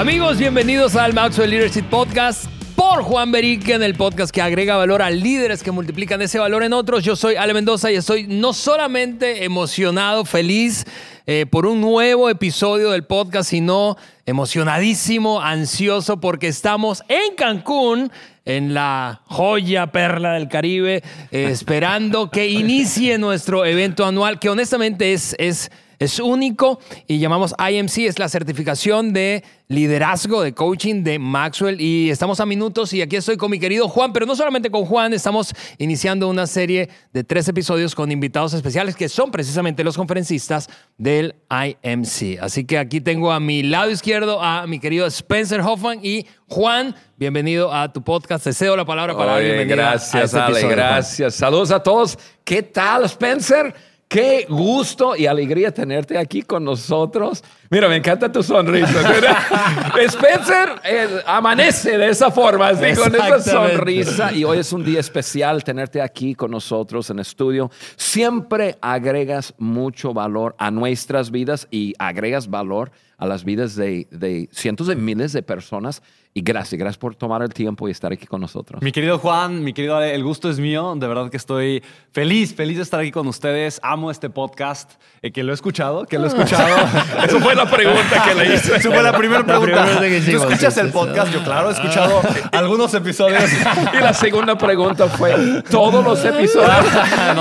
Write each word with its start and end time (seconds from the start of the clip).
Amigos, 0.00 0.38
bienvenidos 0.38 0.96
al 0.96 1.12
Maxwell 1.12 1.50
Leadership 1.50 1.82
Podcast 1.82 2.46
por 2.74 3.02
Juan 3.02 3.30
Berique 3.30 3.74
en 3.74 3.82
el 3.82 3.94
podcast 3.94 4.32
que 4.32 4.40
agrega 4.40 4.76
valor 4.76 5.02
a 5.02 5.10
líderes 5.10 5.62
que 5.62 5.72
multiplican 5.72 6.22
ese 6.22 6.38
valor 6.38 6.62
en 6.62 6.72
otros. 6.72 7.04
Yo 7.04 7.16
soy 7.16 7.36
Ale 7.36 7.52
Mendoza 7.52 7.92
y 7.92 7.96
estoy 7.96 8.26
no 8.26 8.54
solamente 8.54 9.44
emocionado, 9.44 10.24
feliz 10.24 10.86
eh, 11.26 11.44
por 11.44 11.66
un 11.66 11.82
nuevo 11.82 12.30
episodio 12.30 12.92
del 12.92 13.04
podcast, 13.04 13.50
sino 13.50 13.98
emocionadísimo, 14.24 15.42
ansioso 15.42 16.18
porque 16.18 16.48
estamos 16.48 17.02
en 17.08 17.34
Cancún 17.36 18.10
en 18.46 18.72
la 18.72 19.20
joya 19.26 19.88
perla 19.88 20.32
del 20.32 20.48
Caribe, 20.48 21.02
eh, 21.30 21.48
esperando 21.50 22.30
que 22.30 22.48
inicie 22.48 23.18
nuestro 23.18 23.66
evento 23.66 24.06
anual, 24.06 24.38
que 24.38 24.48
honestamente 24.48 25.12
es, 25.12 25.36
es 25.38 25.70
es 26.00 26.18
único 26.18 26.80
y 27.06 27.18
llamamos 27.18 27.54
IMC, 27.58 27.98
es 28.06 28.18
la 28.18 28.30
certificación 28.30 29.12
de 29.12 29.44
liderazgo, 29.68 30.42
de 30.42 30.54
coaching 30.54 31.04
de 31.04 31.18
Maxwell. 31.18 31.78
Y 31.78 32.08
estamos 32.08 32.40
a 32.40 32.46
minutos 32.46 32.94
y 32.94 33.02
aquí 33.02 33.16
estoy 33.16 33.36
con 33.36 33.50
mi 33.50 33.60
querido 33.60 33.86
Juan, 33.86 34.14
pero 34.14 34.24
no 34.24 34.34
solamente 34.34 34.70
con 34.70 34.86
Juan, 34.86 35.12
estamos 35.12 35.52
iniciando 35.76 36.26
una 36.26 36.46
serie 36.46 36.88
de 37.12 37.22
tres 37.22 37.46
episodios 37.48 37.94
con 37.94 38.10
invitados 38.10 38.54
especiales 38.54 38.96
que 38.96 39.10
son 39.10 39.30
precisamente 39.30 39.84
los 39.84 39.94
conferencistas 39.94 40.70
del 40.96 41.34
IMC. 41.50 42.38
Así 42.40 42.64
que 42.64 42.78
aquí 42.78 43.02
tengo 43.02 43.30
a 43.30 43.38
mi 43.38 43.62
lado 43.62 43.90
izquierdo 43.90 44.42
a 44.42 44.66
mi 44.66 44.80
querido 44.80 45.06
Spencer 45.06 45.60
Hoffman 45.60 46.00
y 46.02 46.26
Juan. 46.48 46.96
Bienvenido 47.18 47.74
a 47.74 47.92
tu 47.92 48.02
podcast. 48.02 48.44
Te 48.44 48.54
cedo 48.54 48.74
la 48.74 48.86
palabra 48.86 49.14
para 49.14 49.34
Oye, 49.34 49.66
Gracias, 49.66 50.24
este 50.24 50.38
Ale, 50.38 50.66
gracias. 50.66 51.34
Saludos 51.34 51.70
a 51.70 51.82
todos. 51.82 52.18
¿Qué 52.42 52.62
tal, 52.62 53.04
Spencer? 53.04 53.89
Qué 54.10 54.44
gusto 54.48 55.14
y 55.14 55.26
alegría 55.26 55.72
tenerte 55.72 56.18
aquí 56.18 56.42
con 56.42 56.64
nosotros. 56.64 57.44
Mira, 57.70 57.88
me 57.88 57.94
encanta 57.94 58.32
tu 58.32 58.42
sonrisa. 58.42 58.90
Spencer 60.00 60.80
eh, 60.82 61.22
amanece 61.24 61.96
de 61.96 62.08
esa 62.08 62.32
forma, 62.32 62.70
así, 62.70 62.92
con 63.00 63.14
esa 63.14 63.38
sonrisa. 63.38 64.32
Y 64.32 64.42
hoy 64.42 64.58
es 64.58 64.72
un 64.72 64.84
día 64.84 64.98
especial 64.98 65.62
tenerte 65.62 66.02
aquí 66.02 66.34
con 66.34 66.50
nosotros 66.50 67.08
en 67.10 67.20
estudio. 67.20 67.70
Siempre 67.94 68.78
agregas 68.80 69.54
mucho 69.58 70.12
valor 70.12 70.56
a 70.58 70.72
nuestras 70.72 71.30
vidas 71.30 71.68
y 71.70 71.94
agregas 72.00 72.50
valor 72.50 72.90
a 73.16 73.26
las 73.28 73.44
vidas 73.44 73.76
de, 73.76 74.08
de 74.10 74.48
cientos 74.50 74.88
de 74.88 74.96
miles 74.96 75.32
de 75.32 75.44
personas 75.44 76.02
y 76.32 76.42
gracias, 76.42 76.78
gracias 76.78 76.96
por 76.96 77.16
tomar 77.16 77.42
el 77.42 77.52
tiempo 77.52 77.88
y 77.88 77.90
estar 77.90 78.12
aquí 78.12 78.24
con 78.24 78.40
nosotros. 78.40 78.80
Mi 78.82 78.92
querido 78.92 79.18
Juan, 79.18 79.64
mi 79.64 79.72
querido 79.72 79.96
Ale, 79.96 80.14
el 80.14 80.22
gusto 80.22 80.48
es 80.48 80.60
mío. 80.60 80.94
De 80.96 81.08
verdad 81.08 81.28
que 81.28 81.36
estoy 81.36 81.82
feliz, 82.12 82.54
feliz 82.54 82.76
de 82.76 82.84
estar 82.84 83.00
aquí 83.00 83.10
con 83.10 83.26
ustedes. 83.26 83.80
Amo 83.82 84.12
este 84.12 84.30
podcast, 84.30 84.92
eh, 85.22 85.32
que 85.32 85.42
lo 85.42 85.50
he 85.50 85.54
escuchado, 85.54 86.06
que 86.06 86.20
lo 86.20 86.26
he 86.26 86.28
escuchado. 86.28 86.76
Eso 87.26 87.40
fue 87.40 87.56
la 87.56 87.68
pregunta 87.68 88.22
que 88.24 88.34
le 88.36 88.54
hice. 88.54 88.76
Eso 88.76 88.92
fue 88.92 89.02
la 89.02 89.16
primera 89.16 89.44
pregunta. 89.44 89.98
¿Tú 89.98 90.04
escuchas 90.04 90.76
el 90.76 90.90
podcast? 90.90 91.32
Yo, 91.32 91.42
claro, 91.42 91.70
he 91.70 91.72
escuchado 91.72 92.20
algunos 92.52 92.94
episodios. 92.94 93.42
y 93.92 93.96
la 93.96 94.14
segunda 94.14 94.56
pregunta 94.56 95.08
fue, 95.08 95.34
¿todos 95.68 96.04
los 96.04 96.24
episodios? 96.24 96.86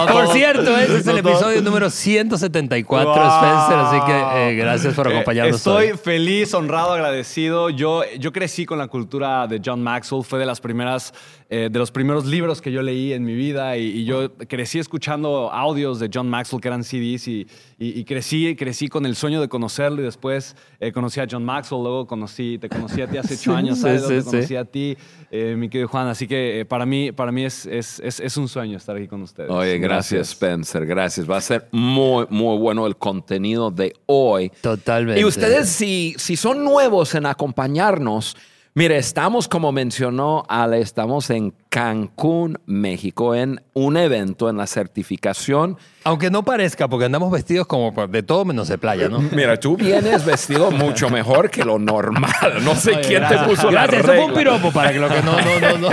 por 0.11 0.33
cierto, 0.33 0.75
ese 0.75 0.97
es 0.97 1.07
el 1.07 1.19
episodio 1.19 1.61
número 1.61 1.91
174, 1.91 3.11
Spencer, 3.13 3.77
así 3.77 4.05
que 4.07 4.49
eh, 4.49 4.55
gracias 4.55 4.95
por 4.95 5.07
eh, 5.07 5.11
acompañarnos. 5.11 5.57
estoy 5.57 5.89
feliz, 5.89 6.55
honrado, 6.55 6.93
agradecido. 6.93 7.69
Yo, 7.69 8.01
yo 8.17 8.31
crecí 8.31 8.65
con 8.65 8.78
la 8.79 8.87
cultura 8.87 9.47
de 9.47 9.61
John 9.63 9.83
Maxwell. 9.83 10.23
Fue 10.23 10.39
de 10.39 10.45
las 10.45 10.59
primeras, 10.59 11.13
eh, 11.49 11.69
de 11.71 11.79
los 11.79 11.91
primeros 11.91 12.25
libros 12.25 12.61
que 12.61 12.71
yo 12.71 12.81
leí 12.81 13.13
en 13.13 13.23
mi 13.23 13.35
vida 13.35 13.77
y, 13.77 14.05
yo 14.05 14.33
crecí 14.47 14.79
escuchando 14.79 15.51
audios 15.51 15.99
de 15.99 16.09
John 16.11 16.29
Maxwell 16.29 16.61
que 16.61 16.67
eran 16.67 16.83
CDs 16.83 17.27
y, 17.27 17.47
y, 17.77 18.03
crecí, 18.05 18.55
crecí 18.55 18.87
con 18.87 19.05
el 19.05 19.15
sueño 19.15 19.39
de 19.39 19.47
conocerlo 19.47 20.01
y 20.01 20.05
después 20.05 20.55
eh, 20.79 20.91
conocí 20.91 21.19
a 21.19 21.27
John 21.29 21.45
Maxwell, 21.45 21.83
luego 21.83 22.07
conocí, 22.07 22.57
te 22.57 22.69
conocí 22.69 23.01
a 23.01 23.07
ti 23.07 23.17
hace 23.17 23.35
ocho 23.35 23.55
años, 23.55 23.79
¿sabes? 23.79 24.07
te 24.07 24.23
conocí 24.23 24.55
a 24.55 24.65
ti, 24.65 24.97
eh, 25.29 25.55
mi 25.57 25.69
querido 25.69 25.87
Juan. 25.87 26.07
Así 26.07 26.27
que 26.27 26.65
para 26.67 26.85
mí, 26.85 27.11
para 27.11 27.31
mí 27.31 27.45
es, 27.45 27.65
es, 27.65 27.99
es, 27.99 28.37
un 28.37 28.47
sueño 28.47 28.77
estar 28.77 28.95
aquí 28.95 29.07
con 29.07 29.21
ustedes. 29.21 29.49
Oye, 29.51 29.77
gracias, 29.77 30.29
Spencer, 30.29 30.85
gracias. 30.85 31.29
Va 31.29 31.37
a 31.37 31.41
ser 31.41 31.67
muy, 31.71 32.25
muy 32.29 32.57
bueno 32.57 32.87
el 32.87 32.95
contenido 32.97 33.69
de 33.69 33.93
hoy. 34.05 34.51
Totalmente. 34.61 35.21
Y 35.21 35.25
ustedes, 35.25 35.69
si, 35.69 36.15
si 36.17 36.35
son 36.35 36.63
nuevos 36.63 37.13
en 37.15 37.25
acompañarnos, 37.25 38.35
Mire, 38.79 38.95
estamos, 38.97 39.49
como 39.49 39.73
mencionó 39.73 40.45
Ale, 40.47 40.79
estamos 40.79 41.29
en 41.31 41.53
Cancún, 41.69 42.57
México, 42.65 43.35
en 43.35 43.61
un 43.73 43.95
evento, 43.95 44.49
en 44.49 44.57
la 44.57 44.65
certificación. 44.65 45.77
Aunque 46.03 46.31
no 46.31 46.43
parezca, 46.43 46.87
porque 46.87 47.05
andamos 47.05 47.31
vestidos 47.31 47.67
como 47.67 47.91
de 48.07 48.23
todo 48.23 48.43
menos 48.43 48.69
de 48.69 48.79
playa, 48.79 49.07
¿no? 49.07 49.19
Mira, 49.31 49.59
tú 49.59 49.77
vienes 49.77 50.25
vestido 50.25 50.71
mucho 50.71 51.11
mejor 51.11 51.51
que 51.51 51.63
lo 51.63 51.77
normal. 51.77 52.63
No 52.63 52.73
sé 52.73 52.99
quién 53.01 53.27
te 53.27 53.37
puso 53.39 53.69
la 53.69 53.85
regla. 53.85 53.99
Eso 53.99 54.23
fue 54.23 54.25
un 54.25 54.33
piropo 54.33 54.71
para 54.71 54.91
que 54.91 54.99
lo 54.99 55.09
que 55.09 55.21
no, 55.21 55.39
no, 55.39 55.59
no, 55.59 55.77
no. 55.77 55.89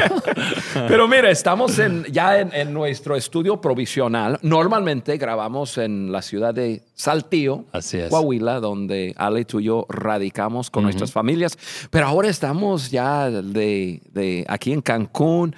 Pero 0.88 1.08
mira, 1.08 1.30
estamos 1.30 1.78
en, 1.78 2.04
ya 2.04 2.40
en, 2.40 2.72
nuestro 2.72 3.14
estudio 3.14 3.60
provisional. 3.60 4.38
Normalmente 4.42 5.18
grabamos 5.18 5.76
en 5.76 6.10
la 6.10 6.22
ciudad 6.22 6.54
de 6.54 6.82
Saltillo, 6.94 7.64
Coahuila, 8.08 8.60
donde 8.60 9.14
Ale 9.16 9.40
y 9.40 9.44
tú 9.44 9.60
y 9.60 9.64
yo 9.64 9.86
radicamos 9.88 10.70
con 10.70 10.84
nuestras 10.84 11.12
familias. 11.12 11.58
Pero 11.90 12.06
ahora 12.06 12.28
estamos 12.28 12.90
ya 12.90 13.30
de, 13.30 14.00
de 14.12 14.44
aquí 14.48 14.72
en 14.72 14.80
Cancún 14.80 15.54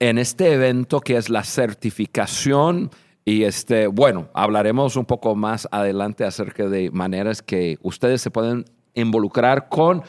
en 0.00 0.18
este 0.18 0.52
evento 0.52 1.00
que 1.00 1.16
es 1.16 1.30
la 1.30 1.44
certificación. 1.44 2.90
Y 3.24 3.44
este, 3.44 3.86
bueno, 3.86 4.28
hablaremos 4.34 4.96
un 4.96 5.04
poco 5.04 5.36
más 5.36 5.68
adelante 5.70 6.24
acerca 6.24 6.68
de 6.68 6.90
maneras 6.90 7.42
que 7.42 7.78
ustedes 7.82 8.22
se 8.22 8.30
pueden 8.30 8.64
involucrar 8.94 9.68
con 9.68 10.02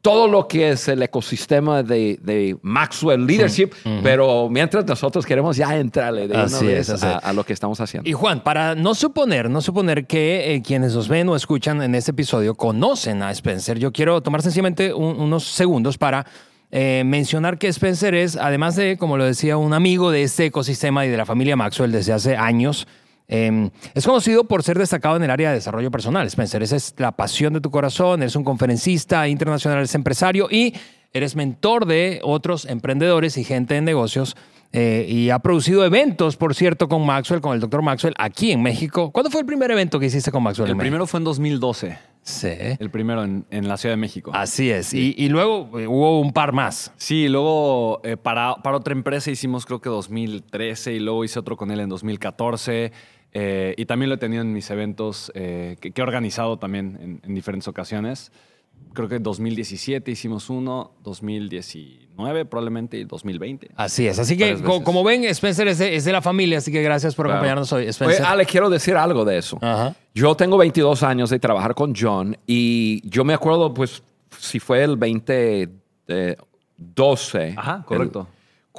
todo 0.00 0.28
lo 0.28 0.46
que 0.46 0.70
es 0.70 0.86
el 0.86 1.02
ecosistema 1.02 1.82
de, 1.82 2.56
Maxwell 2.62 3.26
Leadership, 3.26 3.70
pero 4.02 4.48
mientras 4.48 4.86
nosotros 4.86 5.26
queremos 5.26 5.56
ya 5.56 5.76
entrarle 5.76 6.28
de 6.28 6.34
una 6.34 6.60
vez 6.60 7.02
a, 7.02 7.32
lo 7.32 7.44
que 7.44 7.52
estamos 7.52 7.80
haciendo. 7.80 8.08
Y 8.08 8.12
Juan, 8.12 8.42
para 8.44 8.76
no 8.76 8.94
suponer, 8.94 9.50
no 9.50 9.60
suponer 9.60 10.06
que 10.06 10.54
eh, 10.54 10.62
quienes 10.62 10.94
nos 10.94 11.08
ven 11.08 11.28
o 11.28 11.34
escuchan 11.34 11.82
en 11.82 11.96
este 11.96 12.12
episodio 12.12 12.54
conocen 12.54 13.22
a 13.22 13.32
Spencer, 13.32 13.78
yo 13.78 13.92
quiero 13.92 14.22
tomar 14.22 14.42
sencillamente 14.42 14.94
unos 14.94 15.44
segundos 15.44 15.98
para 15.98 16.24
eh, 16.70 17.02
mencionar 17.06 17.58
que 17.58 17.68
Spencer 17.68 18.14
es, 18.14 18.36
además 18.36 18.76
de, 18.76 18.98
como 18.98 19.16
lo 19.16 19.24
decía, 19.24 19.56
un 19.56 19.72
amigo 19.72 20.10
de 20.10 20.22
este 20.22 20.46
ecosistema 20.46 21.06
y 21.06 21.08
de 21.08 21.16
la 21.16 21.24
familia 21.24 21.56
Maxwell 21.56 21.90
desde 21.90 22.12
hace 22.12 22.36
años, 22.36 22.86
em, 23.26 23.70
es 23.94 24.04
conocido 24.04 24.44
por 24.44 24.62
ser 24.62 24.78
destacado 24.78 25.16
en 25.16 25.22
el 25.22 25.30
área 25.30 25.48
de 25.48 25.56
desarrollo 25.56 25.90
personal. 25.90 26.26
Spencer, 26.26 26.62
esa 26.62 26.76
es 26.76 26.94
la 26.98 27.12
pasión 27.12 27.54
de 27.54 27.60
tu 27.60 27.70
corazón, 27.70 28.22
eres 28.22 28.36
un 28.36 28.44
conferencista 28.44 29.26
internacional, 29.28 29.78
eres 29.78 29.94
empresario 29.94 30.48
y 30.50 30.74
eres 31.12 31.36
mentor 31.36 31.86
de 31.86 32.20
otros 32.22 32.66
emprendedores 32.66 33.38
y 33.38 33.44
gente 33.44 33.76
en 33.76 33.84
negocios. 33.84 34.36
Eh, 34.72 35.06
y 35.08 35.30
ha 35.30 35.38
producido 35.38 35.84
eventos, 35.84 36.36
por 36.36 36.54
cierto, 36.54 36.88
con 36.88 37.04
Maxwell, 37.06 37.40
con 37.40 37.54
el 37.54 37.60
doctor 37.60 37.82
Maxwell, 37.82 38.14
aquí 38.18 38.52
en 38.52 38.62
México. 38.62 39.10
¿Cuándo 39.10 39.30
fue 39.30 39.40
el 39.40 39.46
primer 39.46 39.70
evento 39.70 39.98
que 39.98 40.06
hiciste 40.06 40.30
con 40.30 40.42
Maxwell? 40.42 40.70
El 40.70 40.76
primero 40.76 41.06
fue 41.06 41.18
en 41.18 41.24
2012. 41.24 41.98
Sí. 42.22 42.48
El 42.78 42.90
primero 42.90 43.24
en, 43.24 43.46
la 43.68 43.78
Ciudad 43.78 43.94
de 43.94 43.96
México. 43.96 44.30
Así 44.34 44.70
es. 44.70 44.92
Y, 44.92 45.28
luego 45.30 45.78
eh, 45.80 45.86
hubo 45.86 46.20
un 46.20 46.34
par 46.34 46.52
más. 46.52 46.92
Sí, 46.98 47.26
luego 47.28 48.02
eh, 48.04 48.18
para, 48.18 48.56
para, 48.56 48.76
otra 48.76 48.92
empresa 48.92 49.30
hicimos 49.30 49.64
creo 49.64 49.80
que 49.80 49.88
2013 49.88 50.92
y 50.92 51.00
luego 51.00 51.24
hice 51.24 51.38
otro 51.38 51.56
con 51.56 51.70
él 51.70 51.80
en 51.80 51.88
2014. 51.88 52.92
Eh, 53.32 53.74
y 53.78 53.86
también 53.86 54.10
lo 54.10 54.16
he 54.16 54.18
tenido 54.18 54.42
en 54.42 54.52
mis 54.52 54.70
eventos 54.70 55.32
que, 55.34 55.78
he 55.94 56.02
organizado 56.02 56.58
también 56.58 57.20
en 57.22 57.34
diferentes 57.34 57.66
ocasiones 57.66 58.30
creo 58.92 59.08
que 59.08 59.18
2017 59.18 60.10
hicimos 60.10 60.50
uno, 60.50 60.92
2019 61.04 62.44
probablemente 62.46 62.98
y 62.98 63.04
2020. 63.04 63.70
Así 63.76 64.08
es. 64.08 64.18
Así 64.18 64.36
que, 64.36 64.60
como, 64.62 65.04
ven, 65.04 65.24
Spencer 65.24 65.68
es 65.68 65.78
de, 65.78 66.12
la 66.12 66.22
familia, 66.22 66.58
así 66.58 66.72
que 66.72 66.82
gracias 66.82 67.14
por 67.14 67.28
acompañarnos 67.28 67.72
hoy, 67.72 67.86
Spencer. 67.86 68.24
Ale, 68.24 68.44
quiero 68.44 68.68
decir 68.70 68.96
algo 68.96 69.24
de 69.24 69.38
eso. 69.38 69.58
Yo 70.14 70.34
tengo 70.34 70.56
22 70.56 71.02
años 71.02 71.30
de 71.30 71.38
trabajar 71.38 71.74
con 71.74 71.94
John 71.94 72.36
y 72.46 73.08
yo 73.08 73.24
me 73.24 73.34
acuerdo, 73.34 73.72
pues, 73.72 74.02
si 74.38 74.60
fue 74.60 74.82
el 74.82 74.98
2012. 74.98 77.54
Ajá, 77.56 77.84
correcto 77.86 78.26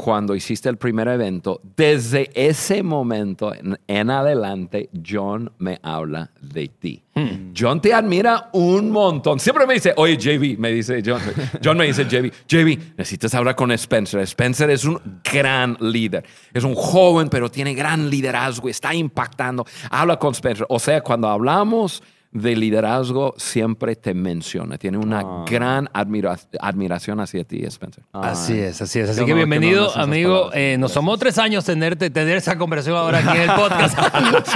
cuando 0.01 0.33
hiciste 0.33 0.69
el 0.69 0.77
primer 0.77 1.09
evento, 1.09 1.59
desde 1.75 2.29
ese 2.33 2.83
momento 2.83 3.51
en, 3.53 4.09
adelante, 4.09 4.89
John 5.05 5.51
me 5.57 5.77
habla 5.83 6.31
de 6.39 6.69
ti. 6.69 7.03
Hmm. 7.13 7.51
John 7.53 7.81
te 7.81 7.93
admira 7.93 8.49
un 8.53 8.91
montón. 8.91 9.41
Siempre 9.41 9.67
me 9.67 9.73
dice, 9.73 9.93
oye, 9.97 10.15
JB, 10.15 10.57
me 10.57 10.71
dice 10.71 11.03
John. 11.05 11.19
John 11.61 11.77
me 11.77 11.85
dice, 11.85 12.05
JB, 12.05 12.31
JB, 12.47 12.97
necesitas 12.97 13.35
hablar 13.35 13.57
con 13.57 13.73
Spencer. 13.73 14.21
Spencer 14.21 14.69
es 14.69 14.85
un 14.85 15.19
gran 15.21 15.75
líder. 15.81 16.23
Es 16.53 16.63
un 16.63 16.75
joven, 16.75 17.27
pero 17.27 17.51
tiene 17.51 17.73
gran 17.73 18.09
liderazgo, 18.09 18.69
está 18.69 18.93
impactando. 18.93 19.65
Habla 19.91 20.17
con 20.17 20.31
Spencer. 20.31 20.65
O 20.69 20.79
sea, 20.79 21.01
cuando 21.01 21.27
hablamos 21.27 22.01
de 22.31 22.55
liderazgo 22.55 23.33
siempre 23.37 23.95
te 23.95 24.13
menciona. 24.13 24.77
Tiene 24.77 24.99
una 24.99 25.21
ah. 25.21 25.45
gran 25.49 25.89
admiración 25.93 27.19
hacia 27.19 27.43
ti, 27.43 27.63
Spencer. 27.65 28.03
Así 28.13 28.59
es, 28.59 28.79
así 28.81 28.99
es. 28.99 29.09
Así 29.09 29.25
que 29.25 29.33
bienvenido, 29.33 29.95
amigo. 29.97 30.51
Eh, 30.53 30.77
nos 30.77 30.93
tomó 30.93 31.17
tres 31.17 31.39
años 31.39 31.65
tenerte, 31.65 32.11
tener 32.11 32.37
esa 32.37 32.55
conversación 32.55 32.97
ahora 32.97 33.19
aquí 33.19 33.35
en 33.35 33.49
el 33.49 33.55
podcast. 33.55 33.97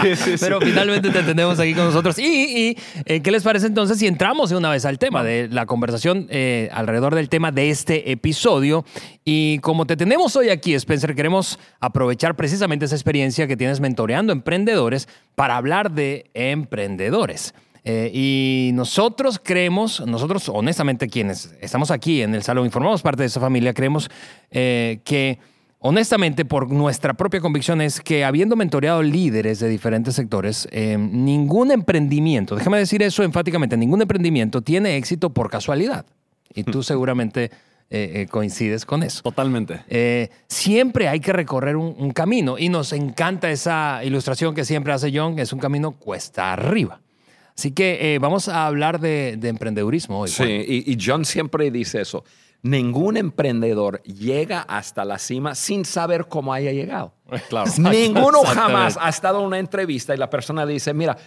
sí, 0.02 0.16
sí, 0.16 0.36
Pero 0.40 0.62
finalmente 0.62 1.10
te 1.10 1.24
tenemos 1.24 1.60
aquí 1.60 1.74
con 1.74 1.86
nosotros. 1.86 2.20
Y, 2.20 2.78
eh, 3.06 3.22
¿qué 3.22 3.32
les 3.32 3.42
parece 3.42 3.66
entonces 3.66 3.98
si 3.98 4.06
entramos 4.06 4.52
de 4.52 4.58
una 4.58 4.70
vez 4.70 4.86
al 4.86 5.00
tema 5.00 5.24
de 5.24 5.48
la 5.50 5.66
conversación 5.66 6.28
eh, 6.30 6.70
alrededor 6.74 7.16
del 7.16 7.28
tema 7.28 7.52
de 7.52 7.72
este 7.72 8.12
episodio? 8.12 8.86
Y 9.26 9.60
como 9.60 9.86
te 9.86 9.98
tenemos 9.98 10.36
hoy 10.36 10.50
aquí, 10.50 10.76
Spencer, 10.76 11.16
queremos 11.16 11.58
aprovechar 11.80 12.36
precisamente 12.36 12.86
esa 12.86 12.96
experiencia 12.96 13.48
que 13.48 13.58
tienes 13.58 13.80
mentoreando 13.80 14.32
emprendedores 14.32 15.08
para 15.36 15.58
hablar 15.58 15.92
de 15.92 16.30
emprendedores. 16.34 17.54
Eh, 17.86 18.12
y 18.14 18.72
nosotros 18.74 19.42
creemos, 19.44 20.06
nosotros 20.06 20.48
honestamente 20.48 21.10
quienes 21.10 21.54
estamos 21.60 21.92
aquí 21.92 22.22
en 22.22 22.34
el 22.34 22.42
salón 22.42 22.68
y 22.68 22.70
formamos 22.70 23.02
parte 23.02 23.24
de 23.24 23.28
esa 23.28 23.42
familia, 23.42 23.74
creemos 23.74 24.10
eh, 24.52 25.02
que 25.04 25.40
honestamente 25.80 26.46
por 26.46 26.72
nuestra 26.72 27.14
propia 27.14 27.42
convicción 27.42 27.82
es 27.82 28.00
que 28.00 28.24
habiendo 28.24 28.56
mentoreado 28.56 29.04
líderes 29.04 29.60
de 29.60 29.68
diferentes 29.68 30.16
sectores, 30.16 30.66
eh, 30.72 30.98
ningún 30.98 31.72
emprendimiento, 31.72 32.56
déjame 32.56 32.78
decir 32.78 33.04
eso 33.04 33.22
enfáticamente, 33.22 33.76
ningún 33.76 34.02
emprendimiento 34.02 34.62
tiene 34.62 34.96
éxito 34.96 35.32
por 35.32 35.50
casualidad. 35.50 36.06
Y 36.54 36.64
tú 36.64 36.84
seguramente... 36.84 37.52
coincides 38.30 38.86
con 38.86 39.04
eso. 39.04 39.22
Totalmente. 39.22 39.82
siempre 40.48 41.08
hay 41.08 41.20
que 41.20 41.34
recorrer 41.34 41.76
un, 41.76 41.96
un, 41.98 42.12
camino 42.12 42.58
y 42.58 42.70
nos 42.70 42.94
encanta 42.94 43.52
esa 43.52 44.04
ilustración 44.04 44.56
que 44.56 44.66
siempre 44.66 44.94
hace 44.94 45.12
John, 45.14 45.36
que 45.36 45.44
es 45.44 45.54
un 45.54 45.60
camino 45.60 45.92
cuesta 45.92 46.54
arriba. 46.54 47.00
Así 47.56 47.72
que 47.72 48.16
eh, 48.16 48.20
vamos 48.20 48.48
a 48.48 48.66
hablar 48.66 49.00
de, 49.00 49.36
de 49.38 49.50
emprendedurismo 49.50 50.22
hoy. 50.22 50.30
Sí, 50.30 50.44
y, 50.44 50.98
John 51.00 51.24
siempre 51.26 51.70
dice 51.70 52.02
eso. 52.02 52.24
Ningún 52.64 53.18
emprendedor 53.18 54.02
llega 54.04 54.62
hasta 54.62 55.06
la 55.06 55.20
cima 55.20 55.54
sin 55.54 55.86
saber 55.86 56.28
cómo 56.28 56.54
haya 56.54 56.72
llegado. 56.72 57.14
Claro. 57.50 57.72
Ninguno 57.80 58.44
jamás 58.44 58.98
ha 59.02 59.10
estado 59.10 59.40
en 59.40 59.48
una 59.48 59.58
entrevista 59.58 60.14
y 60.14 60.18
la 60.18 60.30
persona 60.30 60.68
dice, 60.68 60.94
mira, 60.94 61.18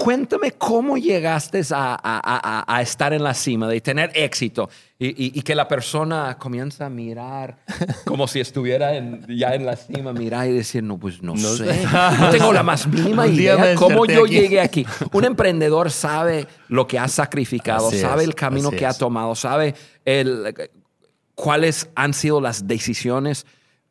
cuéntame 0.00 0.52
cómo 0.52 0.96
llegaste 0.96 1.60
a, 1.72 2.80
estar 2.80 3.12
en 3.12 3.22
la 3.22 3.34
cima, 3.34 3.68
de 3.68 3.82
tener 3.82 4.10
éxito 4.14 4.70
y, 4.98 5.42
que 5.42 5.54
la 5.54 5.68
persona 5.68 6.38
comienza 6.38 6.86
a 6.86 6.90
mirar 6.90 7.58
como 8.06 8.26
si 8.26 8.40
estuviera 8.40 8.92
ya 9.28 9.54
en 9.54 9.66
la 9.66 9.76
cima, 9.76 10.14
mirar 10.14 10.48
y 10.48 10.52
decir, 10.52 10.82
no, 10.82 10.96
pues 10.96 11.22
no, 11.22 11.36
sé, 11.36 11.86
no 12.18 12.30
tengo 12.30 12.50
la 12.50 12.62
más 12.62 12.86
mínima 12.86 13.26
idea 13.26 13.74
cómo 13.74 14.06
yo 14.06 14.24
llegué 14.24 14.62
aquí. 14.62 14.86
Un 15.12 15.24
emprendedor 15.24 15.90
sabe 15.90 16.46
lo 16.68 16.86
que 16.86 16.98
ha 16.98 17.06
sacrificado, 17.06 17.90
sabe 17.90 18.24
el 18.24 18.34
camino 18.34 18.70
que 18.70 18.86
ha 18.86 18.94
tomado, 18.94 19.34
sabe 19.34 19.74
cuáles 21.34 21.90
han 21.94 22.14
sido 22.14 22.40
las 22.40 22.66
decisiones 22.66 23.44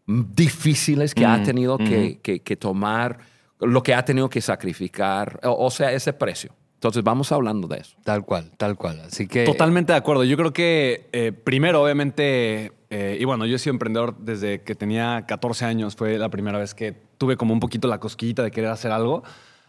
difíciles 0.07 1.13
que 1.13 1.23
ha 1.23 1.37
mm, 1.37 1.43
tenido 1.43 1.77
que 1.77 2.57
tomar 2.59 3.19
lo 3.59 3.83
que 3.83 3.93
ha 3.93 4.05
tenido 4.05 4.29
que 4.29 4.41
sacrificar, 4.41 5.39
o, 5.43 5.69
sea, 5.69 5.91
ese 5.91 6.13
precio. 6.13 6.51
Entonces 6.75 7.03
vamos 7.03 7.31
hablando 7.31 7.67
de 7.67 7.79
eso. 7.79 7.97
Tal 8.03 8.23
cual, 8.25 8.51
tal 8.57 8.77
cual. 8.77 9.01
Así 9.01 9.27
que... 9.27 9.43
Totalmente 9.43 9.91
de 9.91 9.97
acuerdo. 9.97 10.23
Yo 10.23 10.37
creo 10.37 10.53
que 10.53 11.09
eh, 11.11 11.33
primero, 11.33 11.83
obviamente, 11.83 12.71
eh, 12.89 13.17
y 13.19 13.25
bueno, 13.25 13.45
yo 13.45 13.57
he 13.57 13.59
sido 13.59 13.73
emprendedor 13.73 14.17
desde 14.17 14.61
que 14.61 14.75
tenía 14.75 15.25
14 15.27 15.65
años. 15.65 15.97
Fue 15.97 16.17
la 16.17 16.29
primera 16.29 16.57
vez 16.57 16.73
que 16.73 16.93
tuve 17.17 17.35
como 17.35 17.53
un 17.53 17.59
poquito 17.59 17.89
la 17.89 17.99
cosquillita 17.99 18.43
de 18.43 18.51
querer 18.51 18.69
hacer 18.69 18.91
algo. 18.91 19.23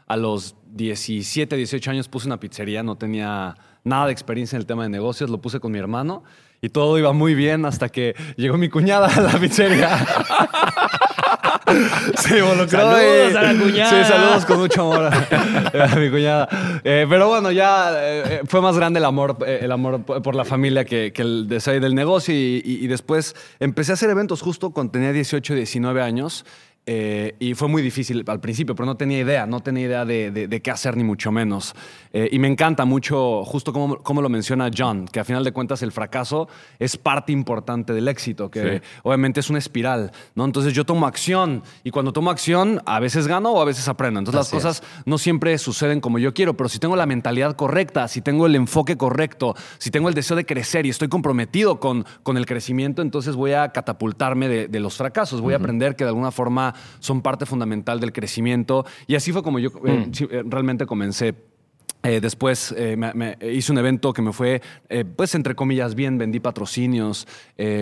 A 0.06 0.16
los 0.16 0.54
17, 0.66 1.56
18 1.56 1.90
años 1.90 2.08
puse 2.08 2.28
una 2.28 2.38
pizzería, 2.38 2.84
no 2.84 2.96
tenía 2.96 3.56
nada 3.82 4.06
de 4.06 4.12
experiencia 4.12 4.56
en 4.56 4.60
el 4.60 4.66
tema 4.66 4.84
de 4.84 4.88
negocios, 4.88 5.31
lo 5.31 5.40
puse 5.40 5.58
con 5.58 5.72
mi 5.72 5.78
hermano 5.78 6.22
y 6.62 6.68
todo 6.68 6.98
iba 6.98 7.12
muy 7.12 7.34
bien 7.34 7.64
hasta 7.64 7.88
que 7.88 8.14
llegó 8.36 8.56
mi 8.58 8.68
cuñada 8.68 9.08
a 9.08 9.20
la 9.20 9.38
pizzería. 9.38 9.98
Se 12.16 12.40
Saludos 12.40 12.74
a 12.74 13.42
la 13.42 13.54
cuñada. 13.58 14.04
Sí, 14.04 14.10
saludos 14.10 14.44
con 14.44 14.58
mucho 14.58 14.82
amor 14.82 15.04
a, 15.80 15.96
mi 15.96 16.10
cuñada. 16.10 16.48
Eh, 16.82 17.06
pero 17.08 17.28
bueno, 17.28 17.50
ya 17.50 17.90
eh, 17.94 18.40
fue 18.46 18.60
más 18.60 18.76
grande 18.76 18.98
el 18.98 19.04
amor, 19.04 19.38
eh, 19.46 19.60
el 19.62 19.72
amor 19.72 20.02
por 20.02 20.34
la 20.34 20.44
familia 20.44 20.84
que, 20.84 21.12
el 21.16 21.48
deseo 21.48 21.78
del 21.80 21.94
negocio. 21.94 22.34
Y, 22.34 22.62
y, 22.64 22.86
después 22.86 23.36
empecé 23.60 23.92
a 23.92 23.94
hacer 23.94 24.10
eventos 24.10 24.42
justo 24.42 24.70
cuando 24.70 24.92
tenía 24.92 25.12
18, 25.12 25.54
19 25.54 26.02
años. 26.02 26.44
Eh, 26.92 27.37
y 27.38 27.54
fue 27.54 27.69
muy 27.69 27.82
difícil 27.82 28.25
al 28.26 28.40
principio, 28.40 28.75
pero 28.75 28.84
no 28.84 28.96
tenía 28.96 29.20
idea, 29.20 29.46
no 29.46 29.60
tenía 29.60 29.87
idea 29.87 30.04
de, 30.04 30.60
qué 30.60 30.70
hacer 30.72 30.96
ni 30.96 31.04
mucho 31.04 31.31
menos. 31.31 31.72
Eh, 32.12 32.28
y 32.32 32.40
me 32.40 32.48
encanta 32.48 32.84
mucho, 32.84 33.44
justo 33.44 33.72
como, 33.72 33.98
como, 33.98 34.20
lo 34.20 34.28
menciona 34.28 34.69
John, 34.76 35.06
que 35.06 35.20
a 35.20 35.25
final 35.25 35.44
de 35.44 35.52
cuentas 35.52 35.82
el 35.82 35.92
fracaso 35.92 36.48
es 36.81 36.96
parte 36.96 37.31
importante 37.31 37.92
del 37.92 38.08
éxito, 38.08 38.50
que 38.50 38.82
obviamente 39.04 39.38
es 39.38 39.48
una 39.50 39.60
espiral, 39.60 40.10
¿no? 40.34 40.44
Entonces 40.44 40.72
yo 40.72 40.84
tomo 40.84 41.06
acción 41.06 41.62
y 41.84 41.92
cuando 41.92 42.12
tomo 42.12 42.28
acción 42.28 42.82
a 42.87 42.98
veces 42.98 43.28
gano 43.28 43.52
o 43.52 43.62
a 43.62 43.64
veces 43.64 43.87
aprendo. 43.87 44.19
Entonces 44.19 44.40
las 44.40 44.50
cosas 44.50 44.82
no 45.04 45.16
siempre 45.16 45.56
suceden 45.58 46.00
como 46.00 46.19
yo 46.19 46.34
quiero, 46.34 46.56
pero 46.56 46.69
si 46.69 46.81
tengo 46.81 46.96
la 46.96 47.06
mentalidad 47.06 47.54
correcta, 47.54 48.08
si 48.08 48.20
tengo 48.20 48.46
el 48.46 48.56
enfoque 48.56 48.96
correcto, 48.96 49.54
si 49.78 49.92
tengo 49.92 50.08
el 50.08 50.16
deseo 50.16 50.37
de 50.37 50.44
crecer 50.44 50.87
y 50.87 50.88
estoy 50.88 51.06
comprometido 51.06 51.78
con, 51.78 52.04
con 52.25 52.37
el 52.37 52.46
crecimiento, 52.46 53.00
entonces 53.00 53.37
voy 53.37 53.52
a 53.52 53.69
catapultarme 53.69 54.48
de, 54.48 54.81
los 54.81 54.96
fracasos, 54.96 55.40
voy 55.40 55.54
a 55.54 55.58
aprender 55.58 55.94
que 55.94 56.02
de 56.02 56.08
alguna 56.08 56.32
forma 56.32 56.75
son 56.98 57.22
parte 57.22 57.46
fundamental 57.46 58.00
del 58.00 58.12
crecimiento. 58.12 58.84
Y 59.06 59.14
así 59.14 59.32
fue 59.32 59.42
como 59.42 59.58
yo 59.58 59.70
eh, 59.84 60.06
mm. 60.06 60.24
eh, 60.30 60.42
realmente 60.46 60.86
comencé. 60.86 61.34
Eh, 62.02 62.18
después 62.18 62.74
me, 62.96 63.36
hice 63.42 63.72
un 63.72 63.76
evento 63.76 64.14
que 64.14 64.22
me 64.22 64.32
fue, 64.32 64.62
pues 65.16 65.34
entre 65.34 65.54
comillas, 65.54 65.94
bien. 65.94 66.16
Vendí 66.16 66.40
patrocinios 66.40 67.28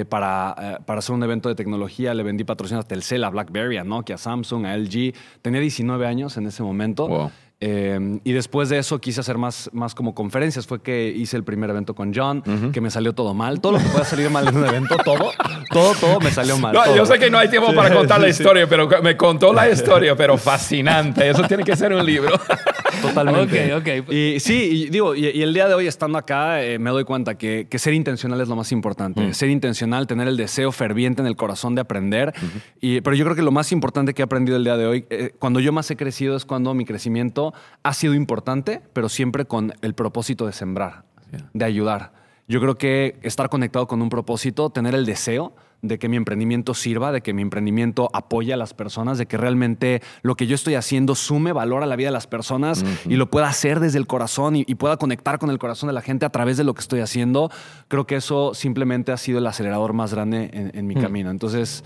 para, 0.08 0.80
para 0.84 0.98
hacer 0.98 1.14
un 1.14 1.22
evento 1.22 1.48
de 1.48 1.54
tecnología. 1.54 2.14
Le 2.14 2.24
vendí 2.24 2.42
patrocinios 2.42 2.84
a 2.84 2.88
Telcel, 2.88 3.22
a 3.22 3.30
BlackBerry, 3.30 3.76
a 3.76 3.84
Nokia, 3.84 4.16
a 4.16 4.18
Samsung, 4.18 4.66
a 4.66 4.76
LG. 4.76 5.14
Tenía 5.40 5.60
19 5.60 6.04
años 6.04 6.36
en 6.36 6.48
ese 6.48 6.64
momento. 6.64 7.30
Em, 7.60 8.20
y 8.22 8.32
después 8.32 8.68
de 8.68 8.78
eso 8.78 9.00
quise 9.00 9.20
hacer 9.20 9.36
más, 9.36 9.68
más 9.72 9.94
como 9.94 10.14
conferencias. 10.14 10.66
Fue 10.66 10.80
que 10.80 11.08
hice 11.08 11.36
el 11.36 11.42
primer 11.44 11.70
evento 11.70 11.94
con 11.94 12.12
John, 12.14 12.42
que 12.72 12.80
me 12.80 12.90
salió 12.90 13.14
todo 13.14 13.34
mal. 13.34 13.60
Todo 13.60 13.72
lo 13.72 13.78
que 13.78 13.84
pueda 13.86 14.04
salir 14.04 14.30
mal 14.30 14.46
en 14.46 14.56
un 14.56 14.64
evento, 14.64 14.96
todo, 15.04 15.32
todo, 15.70 15.94
todo 15.94 16.20
me 16.20 16.30
salió 16.30 16.56
mal. 16.58 16.76
yo 16.94 17.04
sé 17.04 17.18
que 17.18 17.30
no 17.30 17.38
hay 17.38 17.48
tiempo 17.48 17.74
para 17.74 17.92
contar 17.94 18.20
la 18.20 18.28
historia, 18.28 18.68
pero 18.68 18.88
me 19.02 19.16
contó 19.16 19.52
la 19.52 19.68
historia, 19.68 20.14
pero 20.16 20.38
fascinante. 20.38 21.28
Eso 21.28 21.42
tiene 21.44 21.64
que 21.64 21.76
ser 21.76 21.92
un 21.92 22.04
libro. 22.04 22.38
Totalmente. 23.02 23.74
Ok, 23.74 24.06
ok. 24.06 24.12
Y 24.12 24.40
sí, 24.40 24.86
y 24.86 24.90
digo, 24.90 25.14
y, 25.14 25.26
el 25.26 25.54
día 25.54 25.68
de 25.68 25.74
hoy 25.74 25.86
estando 25.86 26.18
acá, 26.18 26.62
eh, 26.62 26.78
me 26.78 26.90
doy 26.90 27.04
cuenta 27.04 27.36
que, 27.36 27.66
que, 27.68 27.78
ser 27.78 27.94
intencional 27.94 28.40
es 28.40 28.48
lo 28.48 28.56
más 28.56 28.72
importante. 28.72 29.20
Mm. 29.20 29.34
Ser 29.34 29.50
intencional, 29.50 30.06
tener 30.06 30.28
el 30.28 30.36
deseo 30.36 30.72
ferviente 30.72 31.22
en 31.22 31.26
el 31.26 31.36
corazón 31.36 31.74
de 31.74 31.80
aprender. 31.80 32.32
y, 32.80 33.00
pero 33.00 33.16
yo 33.16 33.24
creo 33.24 33.36
que 33.36 33.42
lo 33.42 33.52
más 33.52 33.72
importante 33.72 34.14
que 34.14 34.22
he 34.22 34.24
aprendido 34.24 34.56
el 34.56 34.64
día 34.64 34.76
de 34.76 34.86
hoy, 34.86 35.06
eh, 35.10 35.32
cuando 35.38 35.60
yo 35.60 35.72
más 35.72 35.90
he 35.90 35.96
crecido, 35.96 36.36
es 36.36 36.44
cuando 36.44 36.74
mi 36.74 36.84
crecimiento 36.84 37.54
ha 37.82 37.94
sido 37.94 38.14
importante, 38.14 38.80
pero 38.92 39.08
siempre 39.08 39.44
con 39.44 39.72
el 39.82 39.94
propósito 39.94 40.46
de 40.46 40.52
sembrar, 40.52 41.04
de 41.52 41.64
ayudar. 41.64 42.12
Yo 42.48 42.60
creo 42.60 42.78
que 42.78 43.18
estar 43.22 43.50
conectado 43.50 43.86
con 43.86 44.00
un 44.00 44.08
propósito, 44.08 44.70
tener 44.70 44.94
el 44.94 45.04
deseo 45.04 45.52
de 45.82 45.98
que 45.98 46.08
mi 46.08 46.16
emprendimiento 46.16 46.74
sirva, 46.74 47.12
de 47.12 47.20
que 47.20 47.34
mi 47.34 47.42
emprendimiento 47.42 48.08
apoye 48.14 48.52
a 48.52 48.56
las 48.56 48.74
personas, 48.74 49.18
de 49.18 49.26
que 49.26 49.36
realmente 49.36 50.02
lo 50.22 50.34
que 50.34 50.46
yo 50.46 50.54
estoy 50.54 50.74
haciendo 50.74 51.14
sume 51.14 51.52
valor 51.52 51.82
a 51.82 51.86
la 51.86 51.94
vida 51.94 52.08
de 52.08 52.12
las 52.12 52.26
personas 52.26 52.84
y 53.06 53.16
lo 53.16 53.30
pueda 53.30 53.48
hacer 53.48 53.80
desde 53.80 53.98
el 53.98 54.06
corazón 54.06 54.56
y, 54.56 54.64
pueda 54.78 54.96
conectar 54.96 55.38
con 55.38 55.50
el 55.50 55.58
corazón 55.58 55.88
de 55.88 55.92
la 55.92 56.02
gente 56.02 56.24
a 56.24 56.30
través 56.30 56.56
de 56.56 56.64
lo 56.64 56.72
que 56.72 56.80
estoy 56.80 57.00
haciendo, 57.00 57.50
creo 57.88 58.06
que 58.06 58.16
eso 58.16 58.54
simplemente 58.54 59.10
ha 59.10 59.16
sido 59.16 59.38
el 59.38 59.46
acelerador 59.46 59.92
más 59.92 60.14
grande 60.14 60.50
en, 60.72 60.86
mi 60.86 60.94
mm. 60.94 61.00
camino. 61.00 61.30
Entonces... 61.30 61.84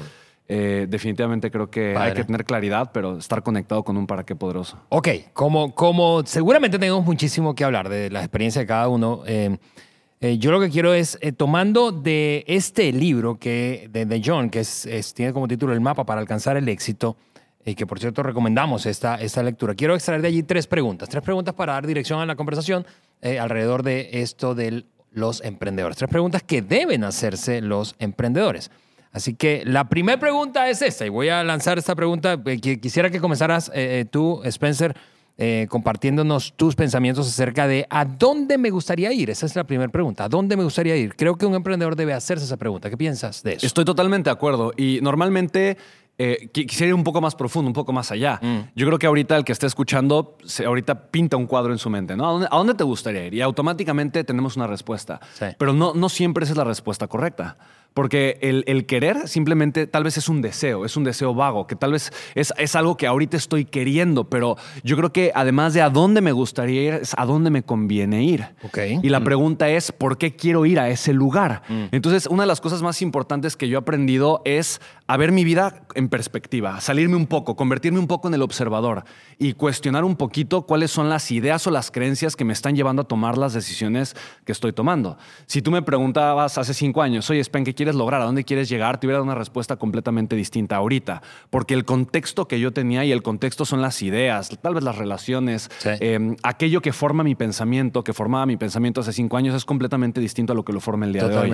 Eh, 0.49 0.87
definitivamente 0.87 1.51
creo 1.51 1.71
que 1.71 1.97
hay 1.97 2.13
que 2.13 2.25
tener 2.25 2.45
claridad, 2.45 2.91
pero 2.93 3.17
estar 3.17 3.43
conectado 3.43 3.85
con 3.85 3.97
un 3.97 4.07
para 4.07 4.25
qué 4.25 4.37
poderoso. 4.37 4.77
Ok, 4.91 5.09
como, 5.33 5.75
como 5.75 6.27
seguramente 6.27 6.79
tenemos 6.79 7.03
muchísimo 7.07 7.55
que 7.55 7.65
hablar 7.65 7.89
de 7.89 8.11
la 8.11 8.19
experiencia 8.19 8.61
de 8.61 8.67
cada 8.67 8.89
uno. 8.89 9.23
Eh, 9.25 9.57
eh, 10.23 10.39
yo 10.39 10.51
lo 10.51 10.61
que 10.61 10.71
quiero 10.71 10.95
es, 10.95 11.19
tomando 11.37 11.93
de 11.93 12.45
este 12.47 12.91
libro 12.93 13.39
que, 13.39 13.91
de, 13.91 14.23
John, 14.25 14.49
que 14.49 14.65
tiene 15.15 15.33
como 15.35 15.47
título 15.47 15.75
El 15.75 15.81
mapa 15.81 16.07
para 16.07 16.21
alcanzar 16.21 16.57
el 16.57 16.69
éxito, 16.69 17.17
y 17.65 17.75
que 17.75 17.87
por 17.87 18.01
cierto 18.01 18.23
recomendamos 18.23 18.87
esta, 18.87 19.17
esta 19.17 19.43
lectura, 19.43 19.75
quiero 19.75 19.95
extraer 19.95 20.23
de 20.23 20.29
allí 20.29 20.43
tres 20.43 20.67
preguntas, 20.67 21.09
tres 21.09 21.23
preguntas 21.23 21.55
para 21.55 21.75
dar 21.75 21.87
dirección 21.87 22.21
a 22.21 22.27
la 22.27 22.37
conversación 22.37 22.87
alrededor 23.21 23.83
de 23.83 24.09
esto 24.15 24.55
de 24.55 24.85
los 25.13 25.43
emprendedores, 25.45 25.97
tres 25.97 26.11
preguntas 26.11 26.43
que 26.43 26.63
deben 26.63 27.05
hacerse 27.05 27.61
los 27.61 27.95
emprendedores. 27.99 28.71
Así 29.13 29.35
que 29.35 29.63
la 29.67 29.89
primera 29.89 30.19
pregunta 30.19 30.69
es 30.71 30.81
esta, 30.81 31.05
y 31.05 31.11
voy 31.11 31.29
a 31.29 31.45
lanzar 31.45 31.77
esta 31.77 31.95
pregunta. 31.95 32.41
Eh, 32.47 32.59
quisiera 32.59 33.11
que 33.11 33.21
comenzaras 33.21 33.69
eh, 33.69 34.01
eh, 34.01 34.05
tú, 34.11 34.41
Spencer, 34.45 34.97
compartiéndonos 35.69 36.55
tus 36.57 36.77
pensamientos 36.77 37.27
acerca 37.27 37.67
de 37.67 37.87
a 37.91 38.05
dónde 38.05 38.59
me 38.59 38.71
gustaría 38.71 39.13
ir. 39.13 39.31
Esa 39.31 39.47
es 39.47 39.57
la 39.57 39.65
primera 39.65 39.91
pregunta. 39.91 40.25
¿A 40.25 40.29
dónde 40.29 40.57
me 40.57 40.63
gustaría 40.63 40.97
ir? 40.97 41.17
Creo 41.17 41.37
que 41.37 41.47
un 41.47 41.55
emprendedor 41.55 41.97
debe 41.97 42.13
hacerse 42.13 42.45
esa 42.45 42.57
pregunta. 42.57 42.89
¿Qué 42.91 42.97
piensas 42.97 43.43
de 43.43 43.55
eso? 43.55 43.67
Estoy 43.67 43.85
totalmente 43.85 44.31
de 44.31 44.35
acuerdo. 44.35 44.73
Y 44.77 45.01
normalmente 45.03 45.77
eh, 46.19 46.51
quisiera 46.53 46.89
ir 46.89 46.95
un 46.95 47.05
poco 47.05 47.21
más 47.21 47.35
profundo, 47.35 47.69
un 47.69 47.73
poco 47.73 47.93
más 47.93 48.13
allá. 48.13 48.39
Mm. 48.43 48.59
Yo 48.77 48.87
creo 48.87 48.99
que 48.99 49.07
ahorita 49.07 49.37
el 49.37 49.45
que 49.45 49.53
esté 49.53 49.67
escuchando, 49.67 50.37
se, 50.45 50.65
ahorita 50.65 51.11
pinta 51.11 51.37
un 51.37 51.47
cuadro 51.47 51.73
en 51.73 51.79
su 51.79 51.91
mente, 51.91 52.17
¿no? 52.17 52.47
¿A 52.49 52.57
dónde, 52.57 52.75
te 52.75 52.85
gustaría 52.85 53.27
ir? 53.27 53.35
Y 53.35 53.41
automáticamente 53.41 54.23
tenemos 54.23 54.57
una 54.57 54.67
respuesta. 54.67 55.21
Pero 55.59 55.73
no, 55.73 55.95
no 55.95 56.09
siempre 56.09 56.45
esa 56.45 56.53
es 56.53 56.59
la 56.59 56.65
respuesta 56.65 57.07
correcta. 57.07 57.57
Porque 57.95 58.39
el, 58.41 58.87
querer 58.87 59.29
simplemente 59.29 59.87
tal 59.87 60.05
vez 60.05 60.17
es 60.17 60.29
un 60.29 60.41
deseo, 60.43 60.85
es 60.85 60.97
un 60.97 61.05
deseo 61.05 61.35
vago, 61.35 61.67
que 61.67 61.77
tal 61.77 61.93
vez 61.93 62.13
es, 62.35 62.53
es, 62.57 62.75
algo 62.75 62.97
que 62.97 63.07
ahorita 63.07 63.37
estoy 63.37 63.65
queriendo, 63.65 64.25
pero 64.25 64.57
yo 64.83 64.97
creo 64.97 65.13
que 65.13 65.31
además 65.35 65.75
de 65.75 65.83
a 65.83 65.91
dónde 65.91 66.21
me 66.21 66.33
gustaría 66.33 66.83
ir, 66.83 66.95
es 66.95 67.15
a 67.17 67.27
dónde 67.27 67.51
me 67.51 67.63
conviene 67.63 68.25
ir. 68.25 68.47
Okay. 68.63 68.99
Y 69.03 69.09
la 69.09 69.21
mm. 69.21 69.25
pregunta 69.25 69.69
es, 69.69 69.93
¿por 69.93 70.19
qué 70.19 70.35
quiero 70.35 70.65
ir 70.65 70.81
a 70.81 70.89
ese 70.89 71.13
lugar? 71.13 71.63
Mm. 71.69 71.85
Entonces, 71.93 72.27
una 72.27 72.45
de 72.45 72.47
las 72.47 72.61
cosas 72.61 72.83
más 72.83 73.03
importantes 73.03 73.57
que 73.57 73.69
yo 73.69 73.79
he 73.79 73.81
aprendido 73.81 74.43
es 74.45 74.81
a 75.07 75.17
ver 75.19 75.33
mi 75.33 75.45
vida 75.45 75.83
en 75.95 76.09
perspectiva, 76.09 76.81
salirme 76.81 77.17
un 77.17 77.27
poco, 77.27 77.57
convertirme 77.57 77.99
un 77.99 78.07
poco 78.07 78.29
en 78.29 78.35
el 78.35 78.41
observador 78.41 79.05
y 79.39 79.53
cuestionar 79.53 80.05
un 80.05 80.17
poquito 80.17 80.63
cuáles 80.63 80.91
son 80.91 81.11
las 81.11 81.31
ideas 81.31 81.67
o 81.67 81.71
las 81.71 81.91
creencias 81.91 82.37
que 82.37 82.45
me 82.45 82.55
están 82.55 82.75
llevando 82.75 83.03
a 83.03 83.05
tomar 83.05 83.37
las 83.37 83.53
decisiones 83.53 84.17
que 84.47 84.53
estoy 84.53 84.73
tomando. 84.73 85.19
Si 85.47 85.61
tú 85.61 85.71
me 85.71 85.83
preguntabas 85.83 86.57
hace 86.57 86.73
cinco 86.73 87.03
años, 87.03 87.29
oye, 87.29 87.41
Spen, 87.45 87.65
¿qué 87.65 87.75
quieres 87.83 87.97
lograr? 87.97 88.23
¿A 88.23 88.25
dónde 88.25 88.45
quieres 88.45 88.69
llegar? 88.69 89.01
Te 89.01 89.07
hubiera 89.07 89.19
dado 89.19 89.25
una 89.25 89.35
respuesta 89.35 89.77
completamente 89.77 90.37
distinta 90.37 90.77
ahorita, 90.77 91.21
porque 91.51 91.75
el 91.75 91.85
contexto 91.85 92.47
que 92.47 92.61
yo 92.61 92.73
tenía 92.73 93.05
y 93.05 93.11
el 93.11 93.23
contexto 93.23 93.65
son 93.65 93.83
las 93.83 94.03
ideas, 94.03 94.51
tal 94.63 94.75
vez 94.75 94.85
las 94.85 94.97
relaciones, 94.97 95.69
em, 95.85 96.37
aquello 96.45 96.81
que 96.81 96.93
forma 96.93 97.25
mi 97.25 97.35
pensamiento, 97.35 98.05
que 98.05 98.13
formaba 98.13 98.47
mi 98.47 98.57
pensamiento 98.57 99.01
hace 99.01 99.13
cinco 99.13 99.37
años, 99.37 99.57
es 99.57 99.65
completamente 99.65 100.21
distinto 100.21 100.53
a 100.53 100.57
lo 100.57 100.65
que 100.65 100.73
lo 100.73 100.81
forma 100.81 101.07
el 101.07 101.13
día 101.13 101.27
de 101.27 101.37
hoy. 101.37 101.53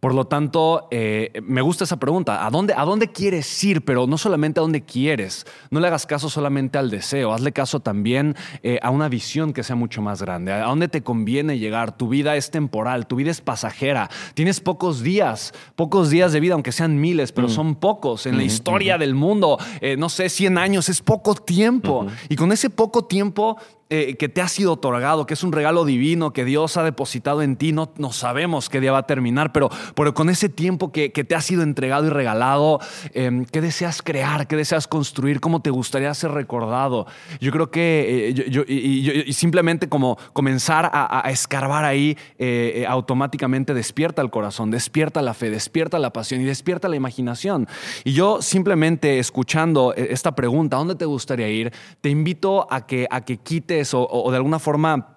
Por 0.00 0.14
lo 0.14 0.26
tanto, 0.26 0.88
eh, 0.90 1.30
me 1.42 1.60
gusta 1.60 1.84
esa 1.84 1.98
pregunta. 1.98 2.46
¿A 2.46 2.50
dónde, 2.50 2.72
¿A 2.74 2.84
dónde 2.84 3.12
quieres 3.12 3.62
ir? 3.62 3.84
Pero 3.84 4.06
no 4.06 4.16
solamente 4.16 4.60
a 4.60 4.62
dónde 4.62 4.82
quieres. 4.82 5.44
No 5.70 5.80
le 5.80 5.88
hagas 5.88 6.06
caso 6.06 6.30
solamente 6.30 6.78
al 6.78 6.90
deseo, 6.90 7.34
hazle 7.34 7.52
caso 7.52 7.80
también 7.80 8.34
eh, 8.62 8.78
a 8.82 8.90
una 8.90 9.10
visión 9.10 9.52
que 9.52 9.62
sea 9.62 9.76
mucho 9.76 10.00
más 10.00 10.22
grande. 10.22 10.52
¿A 10.52 10.64
dónde 10.64 10.88
te 10.88 11.02
conviene 11.02 11.58
llegar? 11.58 11.96
Tu 11.96 12.08
vida 12.08 12.36
es 12.36 12.50
temporal, 12.50 13.06
tu 13.06 13.16
vida 13.16 13.30
es 13.30 13.42
pasajera. 13.42 14.08
Tienes 14.32 14.60
pocos 14.60 15.02
días, 15.02 15.52
pocos 15.74 16.10
días 16.10 16.32
de 16.32 16.40
vida, 16.40 16.54
aunque 16.54 16.72
sean 16.72 17.00
miles, 17.00 17.32
pero 17.32 17.48
mm. 17.48 17.50
son 17.50 17.74
pocos. 17.74 18.26
En 18.26 18.36
la 18.36 18.44
historia 18.44 18.98
del 18.98 19.14
mundo, 19.14 19.58
eh, 19.80 19.96
no 19.96 20.08
sé, 20.08 20.28
100 20.28 20.58
años 20.58 20.88
es 20.88 21.00
poco 21.00 21.34
tiempo. 21.34 22.06
Y 22.28 22.36
con 22.36 22.52
ese 22.52 22.70
poco 22.70 23.04
tiempo 23.04 23.56
eh, 23.88 24.16
que 24.16 24.28
te 24.28 24.42
ha 24.42 24.48
sido 24.48 24.72
otorgado, 24.72 25.26
que 25.26 25.34
es 25.34 25.44
un 25.44 25.52
regalo 25.52 25.84
divino 25.84 26.32
que 26.32 26.44
Dios 26.44 26.76
ha 26.76 26.82
depositado 26.82 27.42
en 27.42 27.54
ti. 27.54 27.70
No, 27.70 27.92
no 27.98 28.10
sabemos 28.10 28.68
qué 28.68 28.80
día 28.80 28.90
va 28.90 28.98
a 28.98 29.06
terminar, 29.06 29.52
pero, 29.52 29.70
pero 29.94 30.12
con 30.12 30.28
ese 30.28 30.48
tiempo 30.48 30.90
que, 30.90 31.08
te 31.10 31.34
ha 31.36 31.40
sido 31.40 31.62
entregado 31.62 32.04
y 32.04 32.10
regalado, 32.10 32.80
em, 33.14 33.44
¿qué 33.44 33.60
deseas 33.60 34.02
crear? 34.02 34.48
¿Qué 34.48 34.56
deseas 34.56 34.88
construir? 34.88 35.38
¿Cómo 35.38 35.62
te 35.62 35.70
gustaría 35.70 36.12
ser 36.14 36.32
recordado? 36.32 37.06
Yo 37.40 37.52
creo 37.52 37.70
que 37.70 38.30
eh, 38.30 38.50
yo, 38.50 38.64
y, 38.66 39.32
simplemente 39.32 39.88
como 39.88 40.18
comenzar 40.32 40.90
a, 40.92 41.30
escarbar 41.30 41.84
ahí, 41.84 42.18
eh, 42.38 42.84
automáticamente 42.88 43.72
despierta 43.72 44.20
el 44.20 44.30
corazón, 44.30 44.72
despierta 44.72 45.22
la 45.22 45.32
fe, 45.32 45.48
despierta 45.48 46.00
la 46.00 46.12
pasión 46.12 46.40
y 46.40 46.44
despierta 46.44 46.88
la 46.88 46.96
imaginación. 46.96 47.68
Y 48.02 48.14
yo 48.14 48.42
simplemente 48.42 49.20
escuchando 49.20 49.94
esta 49.94 50.34
pregunta, 50.34 50.74
¿a 50.74 50.80
dónde 50.80 50.96
te 50.96 51.04
gustaría 51.04 51.48
ir? 51.48 51.72
Te 52.00 52.08
invito 52.08 52.66
a 52.68 52.84
que, 52.84 53.06
a 53.08 53.20
que 53.24 53.36
quites 53.36 53.75
o, 53.94 54.30
de 54.30 54.36
alguna 54.36 54.58
forma 54.58 55.15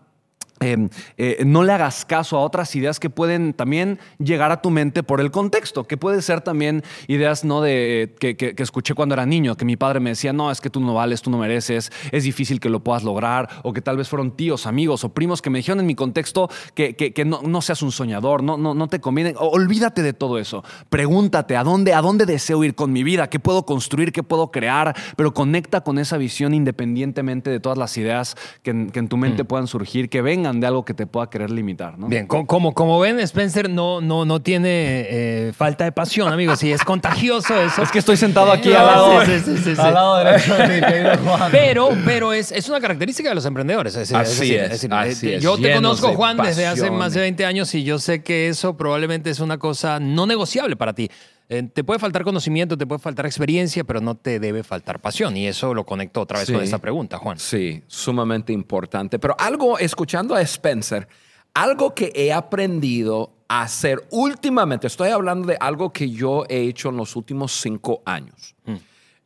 Em, 0.59 0.89
eh, 1.17 1.43
no 1.45 1.63
le 1.63 1.71
hagas 1.71 2.03
caso 2.05 2.37
a 2.37 2.41
otras 2.41 2.75
ideas 2.75 2.99
que 2.99 3.09
pueden 3.09 3.53
también 3.53 3.99
llegar 4.17 4.51
a 4.51 4.61
tu 4.61 4.69
mente 4.69 5.03
por 5.03 5.21
el 5.21 5.31
contexto, 5.31 5.85
que 5.85 5.95
puede 5.95 6.21
ser 6.21 6.41
también 6.41 6.83
ideas 7.07 7.45
no 7.45 7.61
de 7.61 8.15
que, 8.19 8.55
escuché 8.57 8.93
cuando 8.93 9.13
era 9.13 9.25
niño, 9.25 9.55
que 9.55 9.65
mi 9.65 9.77
padre 9.77 9.99
me 9.99 10.09
decía, 10.09 10.33
no, 10.33 10.51
es 10.51 10.59
que 10.59 10.69
tú 10.69 10.81
no 10.81 10.93
vales, 10.93 11.21
tú 11.21 11.29
no 11.29 11.37
mereces, 11.37 11.91
es 12.11 12.23
difícil 12.23 12.59
que 12.59 12.69
lo 12.69 12.81
puedas 12.81 13.03
lograr, 13.03 13.49
o 13.63 13.71
que 13.71 13.81
tal 13.81 13.97
vez 13.97 14.09
fueron 14.09 14.31
tíos, 14.31 14.65
amigos 14.65 15.03
o 15.03 15.09
primos 15.09 15.41
que 15.41 15.49
me 15.49 15.59
dijeron 15.59 15.79
en 15.79 15.85
mi 15.85 15.95
contexto 15.95 16.49
que, 16.73 17.25
no, 17.25 17.61
seas 17.61 17.81
un 17.81 17.91
soñador, 17.91 18.43
no, 18.43 18.57
no, 18.57 18.73
no 18.73 18.87
te 18.87 18.99
conviene. 18.99 19.35
Olvídate 19.37 20.01
de 20.01 20.13
todo 20.13 20.37
eso. 20.39 20.63
Pregúntate 20.89 21.55
a 21.55 21.63
dónde, 21.63 21.93
a 21.93 22.01
dónde 22.01 22.25
deseo 22.25 22.63
ir 22.63 22.75
con 22.75 22.91
mi 22.91 23.03
vida, 23.03 23.29
qué 23.29 23.39
puedo 23.39 23.65
construir, 23.65 24.11
qué 24.11 24.23
puedo 24.23 24.51
crear, 24.51 24.95
pero 25.15 25.33
conecta 25.33 25.81
con 25.81 25.99
esa 25.99 26.17
visión 26.17 26.53
independientemente 26.53 27.49
de 27.49 27.59
todas 27.59 27.77
las 27.77 27.97
ideas 27.97 28.35
que 28.63 28.71
en, 28.71 29.07
tu 29.07 29.17
mente 29.17 29.43
mm. 29.43 29.47
puedan 29.47 29.67
surgir, 29.67 30.09
que 30.09 30.21
vengan 30.21 30.48
de 30.53 30.67
algo 30.67 30.83
que 30.85 30.93
te 30.93 31.05
pueda 31.05 31.29
querer 31.29 31.51
limitar, 31.51 31.97
¿no? 31.97 32.07
Bien, 32.07 32.27
como, 32.27 32.73
como 32.73 32.99
ven, 32.99 33.19
Spencer 33.19 33.69
no, 33.69 34.01
no, 34.01 34.25
no 34.25 34.41
tiene 34.41 34.69
eh, 35.09 35.53
falta 35.55 35.83
de 35.83 35.91
pasión, 35.91 36.31
amigos. 36.31 36.63
Y 36.63 36.71
es 36.71 36.83
contagioso 36.83 37.55
eso. 37.61 37.83
Es 37.83 37.91
que 37.91 37.99
estoy 37.99 38.17
sentado 38.17 38.51
aquí 38.51 38.73
al 38.73 38.85
lado, 38.85 39.19
al 39.19 39.93
lado 39.93 40.17
derecho 40.17 40.55
de 40.55 40.67
mi 40.67 40.81
querido 40.87 41.17
Juan. 41.17 41.51
Pero, 41.51 41.89
pero 42.05 42.33
es, 42.33 42.51
es 42.51 42.67
una 42.69 42.79
característica 42.79 43.29
de 43.29 43.35
los 43.35 43.45
emprendedores. 43.45 43.95
así, 43.95 44.55
es, 44.55 44.83
eh, 45.23 45.39
Yo 45.39 45.57
te 45.57 45.73
conozco, 45.73 46.13
Juan, 46.15 46.37
desde 46.37 46.67
hace 46.67 46.89
más 46.89 47.13
de 47.13 47.21
20 47.21 47.45
años 47.45 47.73
y 47.75 47.83
yo 47.83 47.99
sé 47.99 48.23
que 48.23 48.49
eso 48.49 48.77
probablemente 48.77 49.29
es 49.29 49.39
una 49.39 49.57
cosa 49.57 49.99
no 49.99 50.25
negociable 50.25 50.75
para 50.75 50.93
ti. 50.93 51.09
Eh, 51.51 51.63
te 51.63 51.83
puede 51.83 51.99
faltar 51.99 52.23
conocimiento, 52.23 52.77
te 52.77 52.85
puede 52.85 52.99
faltar 52.99 53.25
experiencia, 53.25 53.83
pero 53.83 53.99
no 53.99 54.13
te 54.15 54.39
debe 54.39 54.63
faltar 54.63 55.01
pasión. 55.01 55.35
Y 55.35 55.47
eso 55.47 55.73
lo 55.73 55.83
conecto 55.83 56.21
otra 56.21 56.37
vez 56.39 56.51
con 56.51 56.61
esta 56.61 56.77
pregunta, 56.77 57.17
Juan. 57.17 57.39
Sí, 57.39 57.83
sumamente 57.87 58.53
importante. 58.53 59.17
Pero 59.17 59.35
algo, 59.39 59.79
escuchando 59.79 60.35
a 60.35 60.41
Spencer, 60.41 61.07
algo 61.55 61.95
que 61.95 62.11
he 62.13 62.31
aprendido 62.31 63.33
a 63.47 63.63
hacer 63.63 64.07
últimamente, 64.11 64.85
estoy 64.85 65.09
hablando 65.09 65.47
de 65.47 65.57
algo 65.59 65.91
que 65.91 66.11
yo 66.11 66.45
he 66.47 66.61
hecho 66.61 66.89
en 66.89 66.97
los 66.97 67.15
últimos 67.15 67.51
cinco 67.51 68.03
años, 68.05 68.55
mm. 68.65 68.75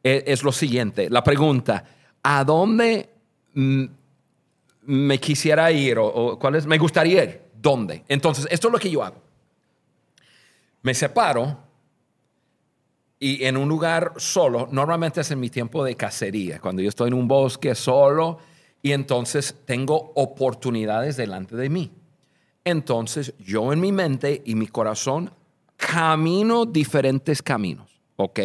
e, 0.01 0.23
es, 0.25 0.43
lo 0.43 0.53
siguiente, 0.53 1.09
la 1.09 1.25
pregunta, 1.25 1.83
¿a 2.23 2.45
dónde 2.45 3.09
me 3.53 5.19
quisiera 5.19 5.69
ir 5.73 5.97
o, 5.97 6.07
o 6.07 6.39
cuál 6.39 6.55
es, 6.55 6.65
me 6.65 6.77
gustaría 6.77 7.21
ir? 7.25 7.41
¿Dónde? 7.53 8.05
Entonces, 8.07 8.47
esto 8.49 8.69
es 8.69 8.71
lo 8.71 8.79
que 8.79 8.89
yo 8.89 9.03
hago. 9.03 9.21
Me 10.83 10.93
separo 10.93 11.62
y 13.23 13.45
en 13.45 13.55
un 13.55 13.69
lugar 13.69 14.11
solo, 14.17 14.67
normalmente 14.69 15.21
es 15.21 15.31
en 15.31 15.39
mi 15.39 15.49
tiempo 15.49 15.81
de 15.85 15.95
cacería, 15.95 16.59
cuando 16.59 16.81
yo 16.81 16.89
estoy 16.89 17.07
en 17.07 17.13
un 17.13 17.25
bosque 17.25 17.73
solo 17.73 18.37
y 18.81 18.91
entonces 18.91 19.55
tengo 19.63 20.11
oportunidades 20.15 21.15
delante 21.15 21.55
de 21.55 21.69
mí. 21.69 21.89
Entonces 22.65 23.33
yo 23.39 23.71
en 23.71 23.79
mi 23.79 23.93
mente 23.93 24.41
y 24.43 24.55
mi 24.55 24.67
corazón 24.67 25.31
camino 25.77 26.65
diferentes 26.65 27.41
caminos, 27.41 27.97
¿ok? 28.17 28.41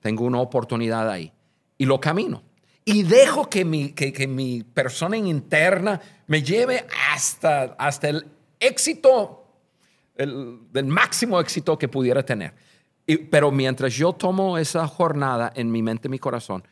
Tengo 0.00 0.24
una 0.24 0.40
oportunidad 0.40 1.10
ahí 1.10 1.30
y 1.76 1.84
lo 1.84 2.00
camino. 2.00 2.42
Y 2.86 3.02
dejo 3.02 3.50
que 3.50 3.66
mi, 3.66 3.90
que, 3.90 4.26
mi 4.26 4.62
persona 4.62 5.18
interna 5.18 6.00
me 6.26 6.42
lleve 6.42 6.86
hasta, 7.12 7.74
hasta 7.78 8.08
el 8.08 8.26
éxito, 8.58 9.44
el, 10.14 10.60
el 10.72 10.86
máximo 10.86 11.38
éxito 11.38 11.76
que 11.76 11.88
pudiera 11.88 12.24
tener 12.24 12.54
pero 13.30 13.52
mientras 13.52 13.94
yo 13.94 14.12
tomo 14.12 14.58
esa 14.58 14.86
jornada 14.88 15.52
en 15.54 15.70
mi 15.70 15.82
mente 15.82 16.08
y 16.08 16.10
mi 16.10 16.18
corazón, 16.18 16.64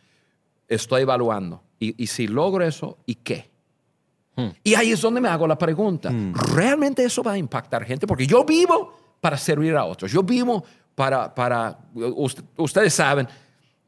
estoy 0.69 1.03
evaluando. 1.03 1.63
Y, 1.79 2.07
si 2.07 2.27
logro 2.27 2.65
eso, 2.65 2.99
¿y 3.05 3.17
qué? 3.17 3.51
Hmm. 4.37 4.49
Y 4.63 4.75
ahí 4.75 4.93
es 4.93 5.03
donde 5.03 5.21
me 5.21 5.29
hago 5.29 5.47
la 5.47 5.59
pregunta. 5.59 6.11
Hmm. 6.11 6.33
¿Realmente 6.55 7.05
eso 7.05 7.23
va 7.23 7.33
a 7.33 7.39
impactar 7.39 7.85
gente? 7.85 8.07
Porque 8.07 8.27
yo 8.27 8.45
vivo 8.45 9.17
para 9.21 9.37
servir 9.37 9.77
a 9.77 9.85
otros. 9.85 10.11
Yo 10.11 10.23
vivo 10.23 10.65
para, 10.95 11.35
para 11.35 11.79
ustedes 12.57 12.95
saben, 12.95 13.29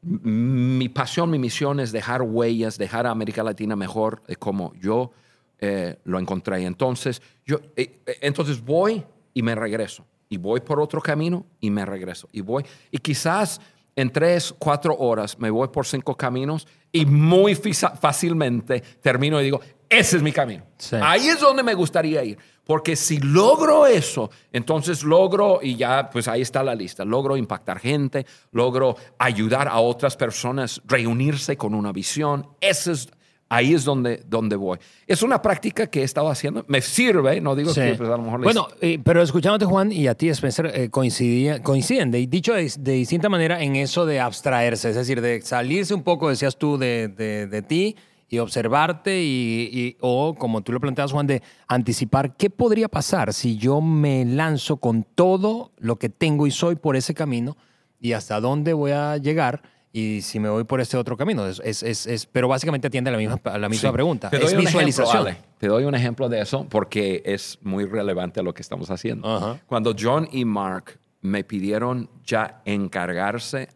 mi 0.01 0.89
pasión, 0.89 1.29
mi 1.29 1.39
misión 1.39 1.79
es 1.79 1.91
dejar 1.91 2.21
huellas, 2.21 2.77
dejar 2.77 3.07
a 3.07 3.11
América 3.11 3.43
Latina 3.43 3.75
mejor 3.75 4.21
como 4.37 4.73
yo 4.75 5.11
eh, 5.59 5.97
lo 6.03 6.19
encontré. 6.19 6.63
Entonces, 6.63 7.21
yo, 7.45 7.57
eh, 7.75 8.01
eh, 8.05 8.17
entonces 8.21 8.63
voy 8.63 9.03
y 9.33 9.41
me 9.41 9.55
regreso 9.55 10.05
y 10.29 10.37
voy 10.37 10.61
por 10.61 10.79
otro 10.79 11.01
camino 11.01 11.45
y 11.59 11.69
me 11.69 11.85
regreso. 11.85 12.27
Y 12.31 12.41
voy. 12.41 12.65
Y 12.91 12.97
quizás 12.97 13.61
en 13.95 14.11
tres, 14.11 14.53
cuatro 14.57 14.95
horas 14.97 15.39
me 15.39 15.49
voy 15.49 15.67
por 15.69 15.85
cinco 15.85 16.15
caminos 16.15 16.67
y 16.91 17.05
muy 17.05 17.55
fácilmente 17.55 18.81
termino 19.01 19.41
y 19.41 19.45
digo, 19.45 19.59
ese 19.89 20.17
es 20.17 20.23
mi 20.23 20.31
camino. 20.31 20.63
Ahí 21.01 21.27
es 21.27 21.39
donde 21.39 21.63
me 21.63 21.73
gustaría 21.73 22.23
ir. 22.23 22.37
Porque 22.65 22.97
si 22.97 23.19
logro 23.19 23.87
eso, 23.87 24.29
entonces 24.51 25.03
logro, 25.03 25.59
y 25.63 25.77
ya 25.77 26.09
pues 26.09 26.27
ahí 26.27 26.41
está 26.41 26.61
la 26.63 26.75
lista, 26.75 27.05
logro 27.05 27.37
impactar 27.37 27.79
gente, 27.79 28.25
logro 28.51 28.97
ayudar 29.17 29.69
a 29.69 29.79
otras 29.79 30.17
personas, 30.17 30.81
reunirse 30.85 31.55
con 31.55 31.73
una 31.73 31.93
visión. 31.93 32.49
Ese 32.59 32.91
es 32.91 33.09
Ahí 33.49 33.73
es 33.73 33.85
donde, 33.85 34.23
donde 34.27 34.57
voy. 34.57 34.77
Es 35.05 35.23
una 35.23 35.41
práctica 35.41 35.87
que 35.87 36.01
he 36.01 36.03
estado 36.03 36.29
haciendo. 36.29 36.65
Me 36.67 36.81
sirve, 36.81 37.39
no 37.39 37.55
digo 37.55 37.73
que 37.73 37.93
pues, 37.93 38.09
a 38.09 38.17
lo 38.17 38.23
mejor... 38.23 38.43
Bueno, 38.43 38.67
eh, 38.81 38.99
pero 39.01 39.21
escuchándote, 39.21 39.65
Juan, 39.65 39.91
y 39.91 40.07
a 40.07 40.15
ti, 40.15 40.27
Spencer, 40.29 40.69
eh, 40.73 40.89
coinciden, 40.89 42.11
de, 42.11 42.27
dicho 42.27 42.53
de, 42.53 42.69
distinta 42.77 43.29
manera, 43.29 43.61
en 43.61 43.77
eso 43.77 44.05
de 44.05 44.19
abstraerse, 44.19 44.89
es 44.89 44.95
decir, 44.95 45.21
de 45.21 45.41
salirse 45.41 45.93
un 45.93 46.03
poco, 46.03 46.29
decías 46.29 46.57
tú, 46.57 46.77
de, 46.77 47.07
de, 47.07 47.61
ti 47.61 47.95
y 48.29 48.39
observarte 48.39 49.23
y, 49.23 49.95
o, 50.01 50.35
como 50.35 50.61
tú 50.61 50.73
lo 50.73 50.81
planteas, 50.81 51.13
Juan, 51.13 51.27
de 51.27 51.41
anticipar 51.69 52.35
qué 52.35 52.49
podría 52.49 52.89
pasar 52.89 53.33
si 53.33 53.55
yo 53.55 53.79
me 53.79 54.25
lanzo 54.25 54.77
con 54.77 55.03
todo 55.03 55.71
lo 55.77 55.95
que 55.95 56.09
tengo 56.09 56.47
y 56.47 56.51
soy 56.51 56.75
por 56.75 56.97
ese 56.97 57.13
camino 57.13 57.55
y 58.01 58.11
hasta 58.11 58.41
dónde 58.41 58.73
voy 58.73 58.91
a 58.91 59.15
llegar 59.15 59.61
y 59.97 60.21
si 60.21 60.39
me 60.39 60.47
voy 60.47 60.63
por 60.63 60.79
este 60.79 60.95
otro 60.95 61.17
camino. 61.17 61.47
Es, 61.47 61.81
es, 61.81 62.05
es, 62.05 62.25
pero 62.27 62.47
básicamente 62.47 62.85
atiende 62.87 63.09
a 63.09 63.13
la 63.13 63.17
misma, 63.17 63.41
la 63.57 63.67
misma 63.67 63.91
pregunta. 63.91 64.29
es 64.31 64.55
visualización. 64.55 65.35
Te 65.57 65.67
doy 65.67 65.85
un 65.85 65.95
ejemplo 65.95 66.29
de 66.29 66.39
eso 66.39 66.67
porque 66.69 67.23
es 67.25 67.57
muy 67.63 67.85
relevante 67.85 68.39
a 68.39 68.43
lo 68.43 68.53
que 68.53 68.61
estamos 68.61 68.91
haciendo. 68.91 69.59
Cuando 69.65 69.95
John 69.97 70.29
y 70.31 70.45
Mark 70.45 70.99
me 71.21 71.43
pidieron 71.43 72.11
ya 72.23 72.61
encargarse, 72.65 73.69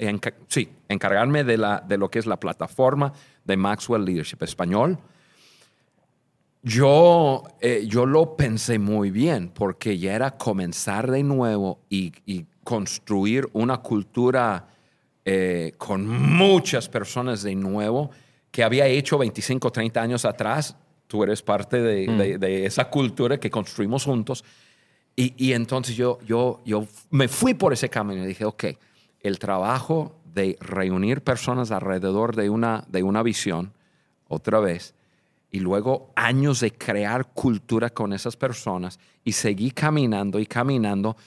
sí, 0.47 0.69
encargarme 0.89 1.43
de, 1.43 1.57
la, 1.57 1.83
de 1.87 1.97
lo 1.97 2.11
que 2.11 2.19
es 2.19 2.27
la 2.27 2.39
plataforma 2.39 3.11
de 3.43 3.57
Maxwell 3.57 4.05
Leadership 4.05 4.43
Español, 4.43 4.99
yo, 6.61 7.43
eh, 7.59 7.85
yo 7.87 8.05
lo 8.05 8.37
pensé 8.37 8.77
muy 8.77 9.09
bien 9.09 9.49
porque 9.49 9.97
ya 9.97 10.13
era 10.13 10.37
comenzar 10.37 11.09
de 11.09 11.23
nuevo 11.23 11.79
y, 11.89 12.13
y 12.27 12.45
construir 12.63 13.49
una 13.53 13.77
cultura 13.77 14.67
eh, 15.23 15.73
con 15.77 16.07
muchas 16.07 16.89
personas 16.89 17.43
de 17.43 17.55
nuevo 17.55 18.09
que 18.49 18.63
había 18.63 18.87
hecho 18.87 19.17
25, 19.17 19.71
30 19.71 20.01
años 20.01 20.25
atrás. 20.25 20.75
Tú 21.07 21.23
eres 21.23 21.41
parte 21.41 21.81
de, 21.81 22.37
mm. 22.39 22.43
esa 22.65 22.89
cultura 22.89 23.39
que 23.39 23.49
construimos 23.49 24.05
juntos. 24.05 24.43
Y, 25.15 25.53
entonces 25.53 25.95
yo, 25.95 26.17
yo, 26.25 26.61
yo 26.65 26.87
me 27.11 27.27
fui 27.27 27.53
por 27.53 27.73
ese 27.73 27.89
camino 27.89 28.23
y 28.23 28.27
dije, 28.27 28.45
ok, 28.45 28.65
el 29.19 29.37
trabajo 29.37 30.15
de 30.33 30.57
reunir 30.59 31.21
personas 31.21 31.69
alrededor 31.69 32.35
de 32.35 32.49
una, 32.49 32.85
de 32.87 33.03
una 33.03 33.21
visión, 33.21 33.73
otra 34.27 34.59
vez, 34.59 34.95
y 35.51 35.59
luego 35.59 36.11
años 36.15 36.61
de 36.61 36.71
crear 36.71 37.27
cultura 37.33 37.89
con 37.89 38.13
esas 38.13 38.37
personas 38.37 38.99
y 39.23 39.33
seguí 39.33 39.71
caminando 39.71 40.39
y 40.39 40.45
caminando 40.45 41.17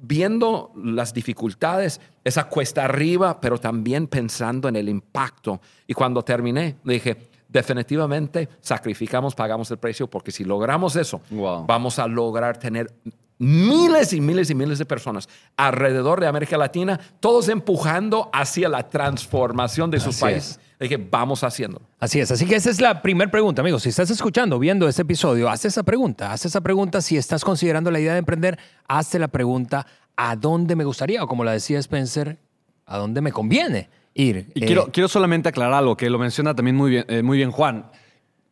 viendo 0.00 0.72
las 0.76 1.14
dificultades, 1.14 2.00
esa 2.24 2.48
cuesta 2.48 2.84
arriba, 2.84 3.40
pero 3.40 3.58
también 3.58 4.06
pensando 4.06 4.68
en 4.68 4.76
el 4.76 4.88
impacto. 4.88 5.60
Y 5.86 5.94
cuando 5.94 6.22
terminé, 6.22 6.76
dije, 6.84 7.28
definitivamente 7.48 8.48
sacrificamos, 8.60 9.34
pagamos 9.34 9.70
el 9.70 9.78
precio, 9.78 10.08
porque 10.08 10.32
si 10.32 10.44
logramos 10.44 10.96
eso, 10.96 11.20
vamos 11.66 11.98
a 11.98 12.06
lograr 12.06 12.58
tener 12.58 12.92
miles 13.38 14.12
y 14.12 14.20
miles 14.20 14.50
y 14.50 14.54
miles 14.54 14.78
de 14.78 14.86
personas 14.86 15.28
alrededor 15.56 16.20
de 16.20 16.26
América 16.26 16.56
Latina, 16.56 16.98
todos 17.20 17.48
empujando 17.48 18.30
hacia 18.32 18.68
la 18.68 18.88
transformación 18.88 19.90
de 19.90 20.00
sus 20.00 20.18
países. 20.18 20.60
Dije, 20.78 20.98
vamos 21.10 21.42
haciéndolo. 21.42 21.86
Así 21.98 22.20
es. 22.20 22.30
Así 22.30 22.44
que 22.44 22.56
esa 22.56 22.68
es 22.68 22.80
la 22.80 23.00
primera 23.00 23.30
pregunta, 23.30 23.62
amigos. 23.62 23.82
Si 23.82 23.88
estás 23.88 24.10
escuchando, 24.10 24.58
viendo 24.58 24.86
este 24.88 25.02
episodio, 25.02 25.48
haz 25.48 25.64
esa 25.64 25.82
pregunta. 25.82 26.32
Haz 26.32 26.44
esa 26.44 26.60
pregunta. 26.60 27.00
Si 27.00 27.16
estás 27.16 27.44
considerando 27.44 27.90
la 27.90 27.98
idea 27.98 28.12
de 28.12 28.18
emprender, 28.18 28.58
hazte 28.86 29.18
la 29.18 29.28
pregunta, 29.28 29.86
¿a 30.16 30.36
dónde 30.36 30.76
me 30.76 30.84
gustaría? 30.84 31.22
O 31.24 31.26
como 31.26 31.44
la 31.44 31.52
decía 31.52 31.78
Spencer, 31.78 32.38
¿a 32.84 32.98
dónde 32.98 33.22
me 33.22 33.32
conviene 33.32 33.88
ir? 34.12 34.50
Y 34.54 34.60
quiero, 34.60 34.88
eh, 34.88 34.90
quiero 34.92 35.08
solamente 35.08 35.48
aclarar 35.48 35.74
algo 35.74 35.96
que 35.96 36.10
lo 36.10 36.18
menciona 36.18 36.54
también 36.54 36.76
muy 36.76 36.90
bien, 36.90 37.04
eh, 37.08 37.22
muy 37.22 37.38
bien 37.38 37.50
Juan. 37.50 37.86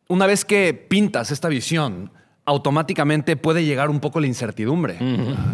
Una 0.07 0.25
vez 0.25 0.45
que 0.45 0.73
pintas 0.73 1.29
esta 1.29 1.47
visión, 1.47 2.11
automáticamente 2.45 3.35
puede 3.37 3.65
llegar 3.65 3.89
un 3.89 3.99
poco 3.99 4.19
la 4.19 4.27
incertidumbre. 4.27 4.99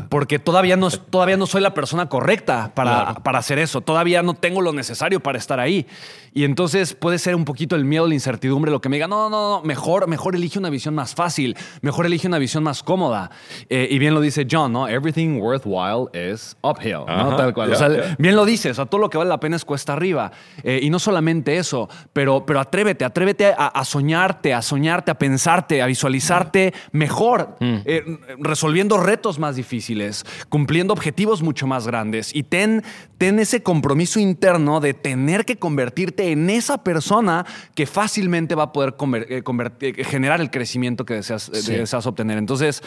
Porque 0.10 0.40
todavía 0.40 0.76
no, 0.76 0.90
todavía 0.90 1.38
no 1.38 1.48
soy 1.48 1.62
la 1.62 1.74
persona 1.74 2.10
correcta 2.10 2.72
para, 2.76 3.16
para, 3.16 3.40
hacer 3.40 3.60
eso. 3.60 3.80
Todavía 3.80 4.22
no 4.24 4.34
tengo 4.34 4.62
lo 4.62 4.74
necesario 4.74 5.22
para 5.22 5.38
estar 5.38 5.60
ahí. 5.60 5.88
Y 6.34 6.44
entonces 6.44 6.94
puede 6.94 7.18
ser 7.18 7.36
un 7.36 7.46
poquito 7.46 7.76
el 7.76 7.86
miedo, 7.86 8.08
la 8.08 8.14
incertidumbre, 8.14 8.72
lo 8.72 8.80
que 8.80 8.90
me 8.90 8.98
diga, 8.98 9.08
no, 9.08 9.30
no, 9.30 9.50
no, 9.50 9.62
mejor, 9.64 10.08
mejor 10.08 10.36
elige 10.36 10.60
una 10.60 10.70
visión 10.70 10.96
más 10.96 11.14
fácil, 11.14 11.58
mejor 11.82 12.06
elige 12.06 12.28
una 12.28 12.38
visión 12.38 12.64
más 12.64 12.84
cómoda. 12.84 13.32
Eh, 13.70 13.88
y 13.90 14.00
bien 14.00 14.14
lo 14.14 14.22
dice 14.22 14.48
John, 14.50 14.72
¿no? 14.72 14.88
Everything 14.88 15.40
worthwhile 15.42 16.08
is 16.14 16.56
uphill, 16.62 17.06
¿no? 17.08 17.36
Tal 17.36 17.54
cual. 17.54 17.72
o 17.72 17.76
sea, 17.76 18.16
bien 18.18 18.36
lo 18.36 18.46
dices, 18.46 18.80
o 18.80 18.86
todo 18.86 19.02
lo 19.02 19.10
que 19.10 19.18
vale 19.18 19.30
la 19.30 19.40
pena 19.40 19.58
es 19.58 19.66
cuesta 19.66 19.94
arriba. 19.94 20.32
Eh, 20.64 20.80
y 20.82 20.90
no 20.90 21.00
solamente 21.00 21.58
eso, 21.58 21.90
pero, 22.14 22.46
pero 22.46 22.62
atrévete, 22.62 23.04
atrévete 23.04 23.54
a, 23.58 23.84
soñarte, 23.84 24.54
a 24.54 24.62
soñarte, 24.62 25.12
a 25.12 25.16
pensarte, 25.16 25.82
a 25.82 25.86
visualizarte 25.86 26.74
mejor, 26.92 27.56
mm. 27.60 27.76
eh, 27.86 28.04
resolviendo 28.40 28.98
retos 28.98 29.40
más 29.40 29.56
difíciles, 29.56 30.26
cumpliendo 30.50 30.94
objetivos 30.94 31.42
mucho 31.42 31.68
más 31.68 31.88
grandes. 31.88 32.36
Y 32.36 32.44
ten, 32.44 32.84
ten 33.18 33.40
ese 33.40 33.64
compromiso 33.64 34.20
interno 34.20 34.80
de 34.80 34.94
tener 34.94 35.46
que 35.46 35.58
convertirte 35.58 36.32
en 36.32 36.50
esa 36.50 36.84
persona 36.84 37.46
que 37.76 37.86
fácilmente 37.86 38.56
va 38.56 38.64
a 38.64 38.72
poder 38.74 38.96
eh, 39.30 39.44
eh, 39.82 40.04
generar 40.04 40.42
el 40.42 40.50
crecimiento 40.52 41.06
que 41.06 41.16
deseas, 41.16 41.52
deseas 41.52 42.06
obtener. 42.06 42.38
Entonces, 42.38 42.82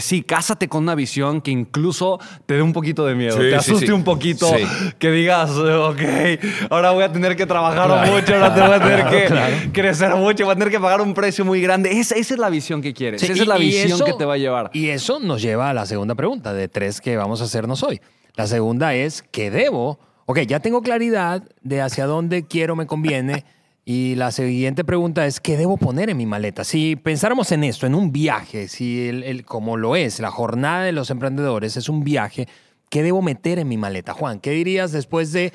sí, 0.00 0.22
cásate 0.22 0.68
con 0.68 0.82
una 0.82 0.94
visión 0.94 1.40
que 1.40 1.50
incluso 1.50 2.18
te 2.46 2.54
dé 2.54 2.62
un 2.62 2.72
poquito 2.72 3.06
de 3.06 3.14
miedo, 3.14 3.38
te 3.38 3.54
asuste 3.54 3.92
un 3.92 4.04
poquito, 4.04 4.50
que 4.98 5.10
digas, 5.10 5.50
ok, 5.50 6.00
ahora 6.70 6.90
voy 6.90 7.04
a 7.04 7.12
tener 7.12 7.36
que 7.36 7.46
trabajar 7.46 8.10
mucho, 8.10 8.34
ahora 8.34 8.54
te 8.54 8.60
voy 8.60 8.72
a 8.72 8.80
tener 8.80 9.06
que 9.10 9.72
crecer 9.72 10.14
mucho, 10.14 10.44
voy 10.44 10.52
a 10.52 10.54
tener 10.54 10.70
que 10.70 10.80
pagar 10.80 11.00
un 11.00 11.14
precio 11.14 11.44
muy 11.44 11.60
grande. 11.60 11.98
Esa, 11.98 12.14
esa 12.14 12.34
es 12.34 12.40
la 12.40 12.50
visión 12.50 12.82
que 12.82 12.94
quieres, 12.94 13.19
esa 13.22 13.32
es 13.32 13.46
la 13.46 13.56
visión 13.56 14.00
que 14.00 14.12
te 14.12 14.24
va 14.24 14.34
a 14.34 14.38
llevar. 14.38 14.70
Y 14.72 14.88
eso 14.88 15.20
nos 15.20 15.42
lleva 15.42 15.70
a 15.70 15.74
la 15.74 15.86
segunda 15.86 16.14
pregunta 16.14 16.52
de 16.52 16.68
tres 16.68 17.00
que 17.00 17.16
vamos 17.16 17.40
a 17.40 17.44
hacernos 17.44 17.82
hoy. 17.82 18.00
La 18.34 18.46
segunda 18.46 18.94
es, 18.94 19.22
¿qué 19.22 19.50
debo? 19.50 19.98
ok, 20.30 20.38
ya 20.42 20.60
tengo 20.60 20.80
claridad 20.80 21.42
de 21.62 21.80
hacia 21.80 22.06
dónde 22.06 22.46
quiero, 22.46 22.76
me 22.76 22.86
conviene. 22.86 23.44
Y 23.84 24.14
la 24.14 24.30
siguiente 24.30 24.84
pregunta 24.84 25.26
es, 25.26 25.40
¿qué 25.40 25.56
debo 25.56 25.76
poner 25.76 26.08
en 26.08 26.16
mi 26.16 26.26
maleta? 26.26 26.62
Si 26.62 26.94
pensáramos 26.94 27.50
en 27.50 27.64
esto, 27.64 27.86
en 27.86 27.96
un 27.96 28.12
viaje, 28.12 28.68
si 28.68 29.08
el, 29.08 29.44
como 29.44 29.76
lo 29.76 29.96
es, 29.96 30.20
la 30.20 30.30
jornada 30.30 30.84
de 30.84 30.92
los 30.92 31.10
emprendedores 31.10 31.76
es 31.76 31.88
un 31.88 32.04
viaje, 32.04 32.46
¿qué 32.90 33.02
debo 33.02 33.22
meter 33.22 33.58
en 33.58 33.66
mi 33.66 33.76
maleta? 33.76 34.14
Juan, 34.14 34.38
¿qué 34.38 34.52
dirías 34.52 34.92
después 34.92 35.32
de 35.32 35.52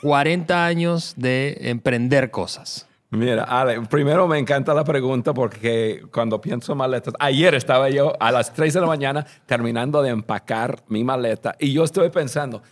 40 0.00 0.64
años 0.64 1.12
de 1.18 1.58
emprender 1.60 2.30
cosas? 2.30 2.86
Mira, 3.14 3.44
Ale, 3.44 3.80
primero 3.82 4.26
me 4.26 4.38
encanta 4.38 4.74
la 4.74 4.84
pregunta 4.84 5.32
porque 5.32 6.02
cuando 6.12 6.40
pienso 6.40 6.74
maletas, 6.74 7.14
ayer 7.20 7.54
estaba 7.54 7.88
yo 7.88 8.12
a 8.18 8.32
las 8.32 8.52
3 8.52 8.74
de 8.74 8.80
la 8.80 8.86
mañana 8.86 9.24
terminando 9.46 10.02
de 10.02 10.10
empacar 10.10 10.82
mi 10.88 11.04
maleta 11.04 11.54
y 11.58 11.72
yo 11.72 11.84
estoy 11.84 12.10
pensando, 12.10 12.62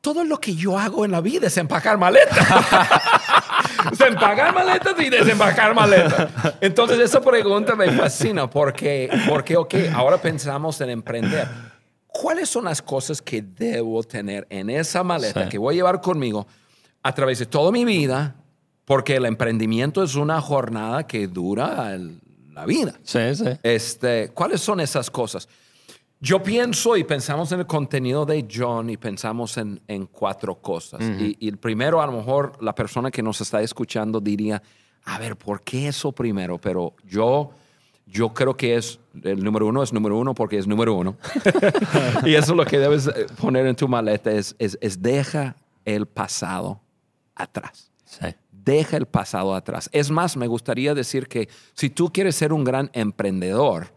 todo 0.00 0.24
lo 0.24 0.38
que 0.38 0.54
yo 0.54 0.78
hago 0.78 1.04
en 1.04 1.10
la 1.10 1.20
vida 1.20 1.46
es 1.48 1.56
empacar 1.56 1.98
maletas. 1.98 2.38
empacar 4.06 4.54
maletas 4.54 4.94
y 5.00 5.10
desempacar 5.10 5.74
maletas. 5.74 6.28
Entonces, 6.60 6.98
esa 6.98 7.20
pregunta 7.20 7.76
me 7.76 7.90
fascina 7.92 8.48
porque, 8.48 9.08
porque, 9.28 9.56
ok, 9.56 9.74
ahora 9.94 10.18
pensamos 10.18 10.80
en 10.80 10.90
emprender. 10.90 11.48
¿Cuáles 12.08 12.48
son 12.48 12.64
las 12.64 12.82
cosas 12.82 13.22
que 13.22 13.42
debo 13.42 14.02
tener 14.02 14.46
en 14.50 14.70
esa 14.70 15.02
maleta 15.02 15.48
que 15.48 15.56
voy 15.56 15.74
a 15.74 15.76
llevar 15.76 16.00
conmigo 16.00 16.46
a 17.02 17.14
través 17.14 17.38
de 17.38 17.46
toda 17.46 17.70
mi 17.70 17.84
vida? 17.84 18.34
Porque 18.84 19.16
el 19.16 19.26
emprendimiento 19.26 20.02
es 20.02 20.14
una 20.14 20.40
jornada 20.40 21.06
que 21.06 21.28
dura 21.28 21.96
la 22.52 22.66
vida. 22.66 22.94
Sí, 23.02 23.34
sí. 23.34 23.44
Este, 23.62 24.30
¿Cuáles 24.34 24.60
son 24.60 24.80
esas 24.80 25.10
cosas? 25.10 25.48
Yo 26.20 26.40
pienso 26.40 26.96
y 26.96 27.02
pensamos 27.02 27.50
en 27.50 27.60
el 27.60 27.66
contenido 27.66 28.24
de 28.24 28.46
John 28.48 28.90
y 28.90 28.96
pensamos 28.96 29.56
en, 29.56 29.80
cuatro 30.12 30.54
cosas. 30.54 31.00
y, 31.00 31.48
el 31.48 31.58
primero, 31.58 32.00
a 32.00 32.06
lo 32.06 32.12
mejor 32.12 32.62
la 32.62 32.76
persona 32.76 33.10
que 33.10 33.24
nos 33.24 33.40
está 33.40 33.60
escuchando 33.60 34.20
diría, 34.20 34.62
a 35.04 35.18
ver, 35.18 35.36
¿por 35.36 35.62
qué 35.62 35.88
eso 35.88 36.12
primero? 36.12 36.58
Pero 36.58 36.94
yo, 37.04 37.50
yo 38.06 38.32
creo 38.32 38.56
que 38.56 38.76
es, 38.76 39.00
el 39.22 39.42
número 39.42 39.66
uno 39.66 39.82
es 39.82 39.92
número 39.92 40.16
uno 40.16 40.32
porque 40.32 40.58
es 40.58 40.66
número 40.68 40.94
uno. 40.94 41.16
y 42.24 42.34
eso 42.34 42.52
es 42.52 42.56
lo 42.56 42.64
que 42.64 42.78
debes 42.78 43.08
eh, 43.08 43.26
poner 43.40 43.66
en 43.66 43.74
tu 43.74 43.88
maleta, 43.88 44.30
es, 44.30 44.54
es, 44.58 45.02
deja 45.02 45.56
el 45.84 46.06
pasado 46.06 46.80
atrás. 47.34 47.90
Deja 48.64 48.96
el 48.96 49.06
pasado 49.06 49.54
atrás. 49.54 49.90
Es 49.92 50.10
más, 50.10 50.36
me 50.36 50.46
gustaría 50.46 50.94
decir 50.94 51.26
que 51.26 51.48
si 51.74 51.90
tú 51.90 52.12
quieres 52.12 52.36
ser 52.36 52.52
un 52.52 52.64
gran 52.64 52.90
emprendedor, 52.92 53.92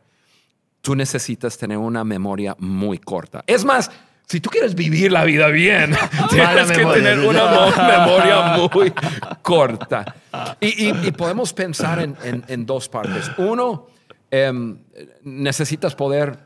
tú 0.82 0.96
necesitas 0.96 1.58
tener 1.58 1.78
una 1.78 2.04
memoria 2.04 2.56
muy 2.60 2.98
corta. 2.98 3.44
Es 3.48 3.66
más, 3.66 3.92
si 4.28 4.40
tú 4.40 4.50
quieres 4.50 4.74
vivir 4.74 5.12
la 5.12 5.24
vida 5.24 5.48
bien, 5.48 5.96
tienes 6.30 6.72
que 6.72 6.86
tener 6.86 7.20
una 7.20 7.46
memoria 7.78 8.58
muy 8.58 8.94
corta. 9.42 10.16
Y, 10.60 11.12
podemos 11.12 11.54
pensar 11.54 12.00
en, 12.02 12.66
dos 12.66 12.90
partes. 12.90 13.32
Uno, 13.38 13.88
em, 14.32 14.80
necesitas 15.24 15.96
poder 15.96 16.40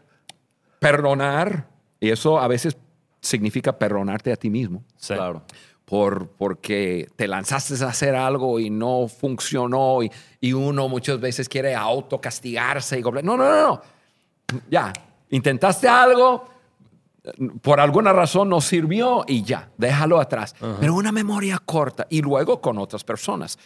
perdonar, 0.80 1.68
y 2.00 2.10
eso 2.10 2.40
a 2.40 2.48
veces 2.48 2.78
significa 3.22 3.78
perdonarte 3.78 4.32
a 4.32 4.36
ti 4.36 4.50
mismo. 4.50 4.84
Claro. 5.06 5.44
Por, 5.89 6.28
porque 6.28 7.10
te 7.15 7.28
lanzaste 7.28 7.84
a 7.84 7.88
hacer 7.88 8.13
algo 8.13 8.60
y 8.60 8.69
no 8.69 9.08
funcionó 9.08 10.04
y, 10.04 10.12
y 10.39 10.54
uno 10.54 10.88
muchas 10.88 11.19
veces 11.19 11.49
quiere 11.49 11.73
autocastigarse 11.73 12.99
y 12.99 13.02
no, 13.02 13.21
no, 13.23 13.38
no, 13.38 13.62
no 13.62 13.82
ya, 14.69 14.93
intentaste 15.30 15.88
algo, 15.88 16.45
por 17.62 17.80
alguna 17.80 18.13
razón 18.13 18.49
no 18.49 18.62
sirvió 18.62 19.23
y 19.28 19.43
ya, 19.43 19.69
déjalo 19.78 20.19
atrás. 20.19 20.56
Pero 20.80 20.93
una 20.95 21.12
memoria 21.12 21.60
corta 21.63 22.08
y 22.10 22.21
luego 22.21 22.62
con 22.62 22.78
otras 22.78 23.04
personas. 23.04 23.58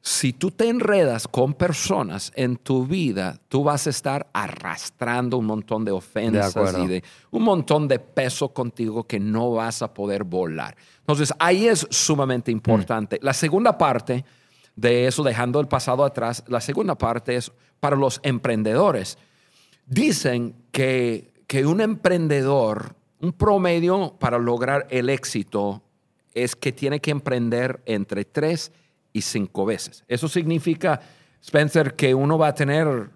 Si 0.00 0.32
tú 0.32 0.50
te 0.50 0.68
enredas 0.68 1.26
con 1.26 1.54
personas 1.54 2.32
en 2.36 2.56
tu 2.56 2.86
vida, 2.86 3.38
tú 3.48 3.64
vas 3.64 3.86
a 3.86 3.90
estar 3.90 4.28
arrastrando 4.32 5.36
un 5.38 5.46
montón 5.46 5.84
de 5.84 5.90
ofensas 5.90 6.54
y 6.78 6.86
de 6.86 7.04
un 7.30 7.42
montón 7.42 7.88
de 7.88 7.98
peso 7.98 8.48
contigo 8.50 9.04
que 9.04 9.18
no 9.18 9.52
vas 9.52 9.82
a 9.82 9.92
poder 9.92 10.24
volar. 10.24 10.76
Entonces, 11.00 11.32
ahí 11.38 11.66
es 11.66 11.86
sumamente 11.90 12.50
importante. 12.50 13.18
La 13.22 13.32
segunda 13.32 13.76
parte 13.76 14.24
de 14.76 15.08
eso, 15.08 15.22
dejando 15.24 15.60
el 15.60 15.66
pasado 15.66 16.04
atrás, 16.04 16.44
la 16.46 16.60
segunda 16.60 16.96
parte 16.96 17.36
es 17.36 17.50
para 17.80 17.96
los 17.96 18.20
emprendedores. 18.22 19.18
Dicen 19.84 20.54
que, 20.70 21.32
que 21.46 21.66
un 21.66 21.80
emprendedor, 21.80 22.94
un 23.20 23.32
promedio 23.32 24.14
para 24.18 24.38
lograr 24.38 24.86
el 24.90 25.10
éxito 25.10 25.82
es 26.34 26.54
que 26.54 26.70
tiene 26.72 27.00
que 27.00 27.10
emprender 27.10 27.82
entre 27.84 28.24
tres 28.24 28.70
y 28.70 28.87
cinco 29.20 29.64
veces. 29.64 30.04
Eso 30.08 30.28
significa, 30.28 31.00
Spencer, 31.42 31.94
que 31.94 32.14
uno 32.14 32.38
va 32.38 32.48
a 32.48 32.54
tener 32.54 33.10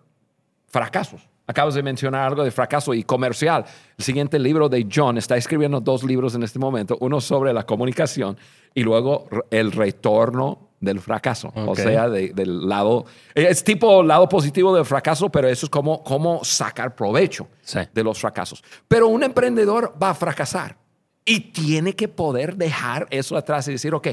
fracasos. 0.68 1.28
Acabas 1.46 1.74
de 1.74 1.82
mencionar 1.82 2.28
algo 2.28 2.44
de 2.44 2.50
fracaso 2.50 2.94
y 2.94 3.02
comercial. 3.02 3.64
El 3.98 4.04
siguiente 4.04 4.38
libro 4.38 4.68
de 4.68 4.86
John 4.92 5.18
está 5.18 5.36
escribiendo 5.36 5.80
dos 5.80 6.04
libros 6.04 6.34
en 6.34 6.44
este 6.44 6.58
momento, 6.58 6.96
uno 7.00 7.20
sobre 7.20 7.52
la 7.52 7.66
comunicación 7.66 8.38
y 8.74 8.82
luego 8.82 9.28
el 9.50 9.72
retorno 9.72 10.70
del 10.80 11.00
fracaso. 11.00 11.52
O 11.54 11.74
sea, 11.74 12.08
del 12.08 12.68
lado, 12.68 13.06
es 13.34 13.64
tipo 13.64 14.02
lado 14.02 14.28
positivo 14.28 14.74
del 14.74 14.84
fracaso, 14.84 15.30
pero 15.30 15.48
eso 15.48 15.66
es 15.66 15.70
como, 15.70 16.02
como 16.02 16.44
sacar 16.44 16.94
provecho 16.94 17.48
de 17.92 18.04
los 18.04 18.18
fracasos. 18.18 18.62
Pero 18.88 19.08
un 19.08 19.22
emprendedor 19.22 19.94
va 20.00 20.10
a 20.10 20.14
fracasar 20.14 20.76
y 21.24 21.52
tiene 21.52 21.94
que 21.94 22.08
poder 22.08 22.56
dejar 22.56 23.06
eso 23.10 23.36
atrás 23.36 23.68
y 23.68 23.72
decir, 23.72 23.94
ok, 23.94 24.08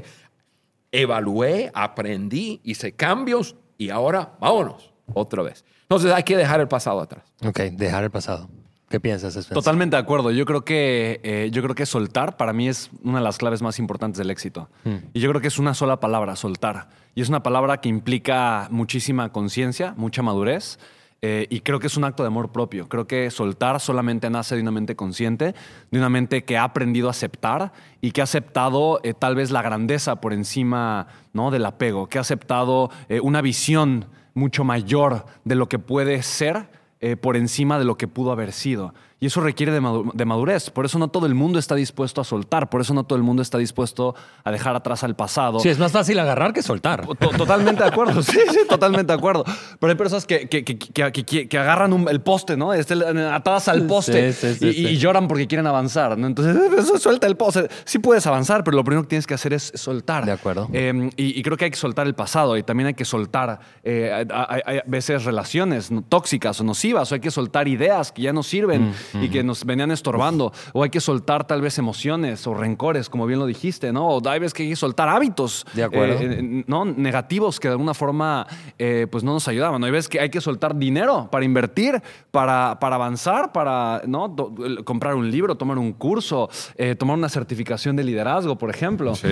evalué, 0.91 1.71
aprendí, 1.73 2.61
hice 2.63 2.93
cambios 2.93 3.55
y 3.77 3.89
ahora 3.89 4.37
vámonos 4.39 4.93
otra 5.13 5.43
vez. 5.43 5.65
Entonces 5.83 6.11
hay 6.11 6.23
que 6.23 6.37
dejar 6.37 6.59
el 6.59 6.67
pasado 6.67 7.01
atrás. 7.01 7.23
Ok, 7.45 7.59
dejar 7.71 8.03
el 8.03 8.11
pasado. 8.11 8.49
¿Qué 8.89 8.99
piensas, 8.99 9.35
Spencer? 9.35 9.53
Totalmente 9.53 9.95
de 9.95 10.01
acuerdo. 10.01 10.31
Yo 10.31 10.45
creo 10.45 10.65
que 10.65 11.19
eh, 11.23 11.49
yo 11.51 11.61
creo 11.61 11.75
que 11.75 11.85
soltar 11.85 12.37
para 12.37 12.53
mí 12.53 12.67
es 12.67 12.89
una 13.03 13.19
de 13.19 13.23
las 13.23 13.37
claves 13.37 13.61
más 13.61 13.77
importantes 13.77 14.17
del 14.17 14.31
éxito. 14.31 14.69
Hmm. 14.83 14.97
Y 15.13 15.19
yo 15.19 15.29
creo 15.29 15.41
que 15.41 15.47
es 15.47 15.59
una 15.59 15.75
sola 15.75 15.99
palabra, 15.99 16.35
soltar. 16.35 16.89
Y 17.13 17.21
es 17.21 17.29
una 17.29 17.43
palabra 17.43 17.81
que 17.81 17.89
implica 17.89 18.67
muchísima 18.71 19.31
conciencia, 19.31 19.93
mucha 19.95 20.23
madurez 20.23 20.79
eh, 21.21 21.47
y 21.49 21.59
creo 21.61 21.79
que 21.79 21.87
es 21.87 21.97
un 21.97 22.05
acto 22.05 22.23
de 22.23 22.27
amor 22.27 22.51
propio. 22.51 22.87
Creo 22.87 23.07
que 23.07 23.29
soltar 23.29 23.79
solamente 23.79 24.29
nace 24.29 24.55
de 24.55 24.61
una 24.61 24.71
mente 24.71 24.95
consciente, 24.95 25.53
de 25.91 25.99
una 25.99 26.09
mente 26.09 26.43
que 26.43 26.57
ha 26.57 26.63
aprendido 26.63 27.07
a 27.07 27.11
aceptar 27.11 27.73
y 27.99 28.11
que 28.11 28.21
ha 28.21 28.23
aceptado 28.23 29.01
eh, 29.03 29.13
tal 29.13 29.35
vez 29.35 29.51
la 29.51 29.61
grandeza 29.61 30.21
por 30.21 30.33
encima 30.33 31.07
¿no? 31.33 31.51
del 31.51 31.65
apego, 31.65 32.07
que 32.07 32.17
ha 32.17 32.21
aceptado 32.21 32.89
eh, 33.09 33.19
una 33.19 33.41
visión 33.41 34.05
mucho 34.33 34.63
mayor 34.63 35.25
de 35.43 35.55
lo 35.55 35.67
que 35.67 35.79
puede 35.79 36.23
ser 36.23 36.79
por 37.21 37.37
encima 37.37 37.79
de 37.79 37.85
lo 37.85 37.95
que 37.95 38.09
pudo 38.09 38.33
haber 38.33 38.51
sido. 38.51 38.93
Y 39.21 39.25
eso 39.25 39.41
requiere 39.41 39.73
de, 39.73 39.81
madurez. 39.81 40.69
Por 40.69 40.85
eso 40.85 40.97
no 40.97 41.09
todo 41.09 41.25
el 41.25 41.35
mundo 41.35 41.59
está 41.59 41.75
dispuesto 41.75 42.21
a 42.21 42.23
soltar. 42.23 42.69
Por 42.69 42.79
eso 42.79 42.93
no 42.93 43.03
todo 43.03 43.17
el 43.17 43.23
mundo 43.23 43.41
está 43.41 43.57
dispuesto 43.57 44.15
a 44.45 44.51
dejar 44.51 44.77
atrás 44.77 45.03
al 45.03 45.17
pasado. 45.17 45.59
Sí, 45.59 45.67
es 45.67 45.77
más 45.77 45.91
fácil 45.91 46.17
agarrar 46.19 46.53
que 46.53 46.63
soltar. 46.63 47.05
totalmente 47.17 47.83
de 47.83 47.89
acuerdo. 47.89 48.23
Sí, 48.29 48.39
sí, 48.51 48.59
totalmente 48.69 49.11
de 49.11 49.17
acuerdo. 49.17 49.43
Pero 49.79 49.91
hay 49.91 49.97
personas 49.97 50.25
que, 50.25 50.47
que, 50.47 50.63
que, 50.63 51.57
agarran 51.57 52.07
el 52.07 52.21
poste, 52.21 52.55
¿no? 52.55 52.73
Este, 52.73 52.93
atadas 52.93 53.67
al 53.67 53.87
poste 53.87 54.33
y, 54.61 54.97
lloran 54.97 55.27
porque 55.27 55.47
quieren 55.47 55.65
avanzar. 55.65 56.17
¿no? 56.17 56.27
Entonces, 56.27 56.55
eso 56.77 56.97
suelta 56.99 57.25
el 57.25 57.35
poste. 57.35 57.67
Sí 57.85 57.99
puedes 57.99 58.27
avanzar, 58.27 58.63
pero 58.63 58.77
lo 58.77 58.83
primero 58.83 59.03
que 59.03 59.09
tienes 59.09 59.25
que 59.25 59.33
hacer 59.33 59.53
es 59.53 59.71
soltar. 59.75 60.25
De 60.25 60.31
acuerdo. 60.31 60.69
Em, 60.71 61.09
y, 61.17 61.41
creo 61.41 61.57
que 61.57 61.65
hay 61.65 61.71
que 61.71 61.77
soltar 61.77 62.07
el 62.07 62.13
pasado 62.13 62.55
y 62.55 62.63
también 62.63 62.87
hay 62.87 62.93
que 62.93 63.05
soltar 63.05 63.59
eh, 63.83 64.25
a 64.31 64.83
veces 64.85 65.25
relaciones 65.25 65.89
tóxicas 66.07 66.61
o 66.61 66.63
nocivas 66.63 67.11
o 67.11 67.15
hay 67.15 67.21
que 67.21 67.31
soltar 67.31 67.67
ideas 67.67 68.11
que 68.11 68.21
ya 68.21 68.31
no 68.31 68.43
sirven. 68.43 68.93
Y 69.13 69.29
que 69.29 69.43
nos 69.43 69.65
venían 69.65 69.91
estorbando. 69.91 70.51
O 70.73 70.83
hay 70.83 70.89
que 70.89 70.99
soltar 70.99 71.45
tal 71.45 71.61
vez 71.61 71.77
emociones 71.77 72.45
o 72.47 72.53
rencores, 72.53 73.09
como 73.09 73.25
bien 73.25 73.39
lo 73.39 73.45
dijiste, 73.45 73.91
¿no? 73.91 74.07
O 74.07 74.21
tal 74.21 74.39
vez 74.39 74.53
que 74.53 74.63
hay 74.63 74.69
que 74.69 74.75
soltar 74.75 75.09
hábitos 75.09 75.65
de 75.73 75.83
acuerdo. 75.83 76.17
Eh, 76.19 76.63
¿no? 76.67 76.85
negativos 76.85 77.59
que 77.59 77.67
de 77.67 77.73
alguna 77.73 77.93
forma 77.93 78.47
eh, 78.77 79.07
pues 79.09 79.23
no 79.23 79.33
nos 79.33 79.47
ayudaban. 79.47 79.79
¿no? 79.81 79.85
Hay 79.85 79.91
veces 79.91 80.09
que 80.09 80.19
hay 80.19 80.29
que 80.29 80.41
soltar 80.41 80.75
dinero 80.75 81.29
para 81.31 81.45
invertir, 81.45 82.01
para, 82.31 82.77
para 82.79 82.95
avanzar, 82.95 83.51
para 83.51 84.01
¿no? 84.05 84.35
comprar 84.83 85.15
un 85.15 85.29
libro, 85.29 85.55
tomar 85.55 85.77
un 85.77 85.93
curso, 85.93 86.49
eh, 86.75 86.95
tomar 86.95 87.17
una 87.17 87.29
certificación 87.29 87.95
de 87.95 88.03
liderazgo, 88.03 88.57
por 88.57 88.69
ejemplo. 88.69 89.15
Sí. 89.15 89.27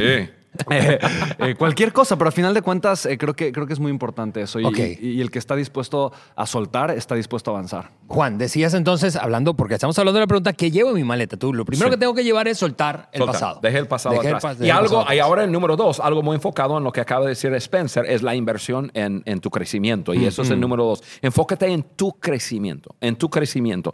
Eh, 0.70 1.00
eh, 1.40 1.56
cualquier 1.56 1.94
cosa, 1.94 2.18
pero 2.18 2.28
al 2.28 2.34
final 2.34 2.54
de 2.54 2.62
cuentas 2.62 3.06
eh, 3.06 3.18
creo, 3.18 3.36
que, 3.36 3.52
creo 3.52 3.68
que 3.68 3.74
es 3.74 3.80
muy 3.80 3.92
importante 3.92 4.42
eso. 4.42 4.60
Y, 4.60 5.22
el 5.22 5.32
que 5.32 5.40
está 5.40 5.56
dispuesto 5.56 6.12
a 6.36 6.46
soltar 6.46 6.92
está 6.92 7.16
dispuesto 7.16 7.52
a 7.52 7.54
avanzar. 7.56 7.92
Juan, 8.08 8.38
decías 8.38 8.74
entonces, 8.74 9.16
hablando, 9.16 9.56
porque 9.56 9.76
estamos 9.76 9.98
hablando 9.98 10.18
de 10.18 10.24
la 10.24 10.28
pregunta, 10.28 10.54
¿qué 10.54 10.72
llevo 10.72 10.90
en 10.90 10.96
mi 10.96 11.04
maleta? 11.04 11.38
Tú, 11.38 11.54
lo 11.54 11.64
primero 11.66 11.90
que 11.90 11.98
tengo 11.98 12.14
que 12.14 12.24
llevar 12.24 12.48
es 12.48 12.58
soltar 12.58 13.10
el 13.12 13.26
pasado. 13.26 13.60
Deje 13.62 13.78
el 13.78 13.88
pasado 13.88 14.20
atrás. 14.20 14.58
y 14.60 14.70
algo, 14.70 15.06
y 15.12 15.20
ahora 15.20 15.44
el 15.44 15.52
número 15.52 15.76
dos, 15.76 16.00
algo 16.00 16.22
muy 16.22 16.36
enfocado 16.36 16.78
en 16.78 16.84
lo 16.84 16.92
que 16.92 17.02
acaba 17.02 17.26
de 17.26 17.30
decir 17.30 17.54
Spencer, 17.54 18.06
es 18.06 18.22
la 18.24 18.36
inversión 18.36 18.92
en, 18.94 19.40
tu 19.40 19.50
crecimiento. 19.50 20.14
Y 20.14 20.26
eso 20.26 20.42
es 20.42 20.50
el 20.50 20.60
número 20.60 20.86
dos. 20.86 21.04
Enfócate 21.22 21.68
en 21.68 21.84
tu 21.84 22.14
crecimiento, 22.14 22.96
en 23.00 23.16
tu 23.16 23.30
crecimiento. 23.30 23.94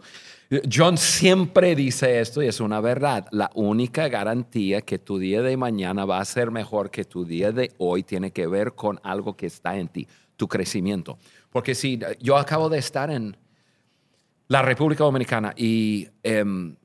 John 0.70 0.98
siempre 0.98 1.74
dice 1.74 2.20
esto 2.20 2.42
y 2.42 2.46
es 2.46 2.60
una 2.60 2.80
verdad. 2.80 3.26
La 3.30 3.50
única 3.54 4.08
garantía 4.08 4.82
que 4.82 4.98
tu 4.98 5.18
día 5.18 5.42
de 5.42 5.56
mañana 5.56 6.04
va 6.04 6.20
a 6.20 6.24
ser 6.24 6.50
mejor 6.50 6.90
que 6.90 7.04
tu 7.04 7.24
día 7.24 7.52
de 7.52 7.72
hoy 7.78 8.02
tiene 8.02 8.30
que 8.30 8.46
ver 8.46 8.74
con 8.74 9.00
algo 9.02 9.36
que 9.36 9.46
está 9.46 9.76
en 9.76 9.88
ti, 9.88 10.06
tu 10.36 10.46
crecimiento. 10.48 11.18
Porque 11.50 11.74
si 11.74 11.98
yo 12.20 12.36
acabo 12.36 12.68
de 12.68 12.78
estar 12.78 13.10
en 13.10 13.36
la 14.48 14.62
República 14.62 15.04
Dominicana 15.04 15.54
y, 15.56 16.08
em, 16.22 16.76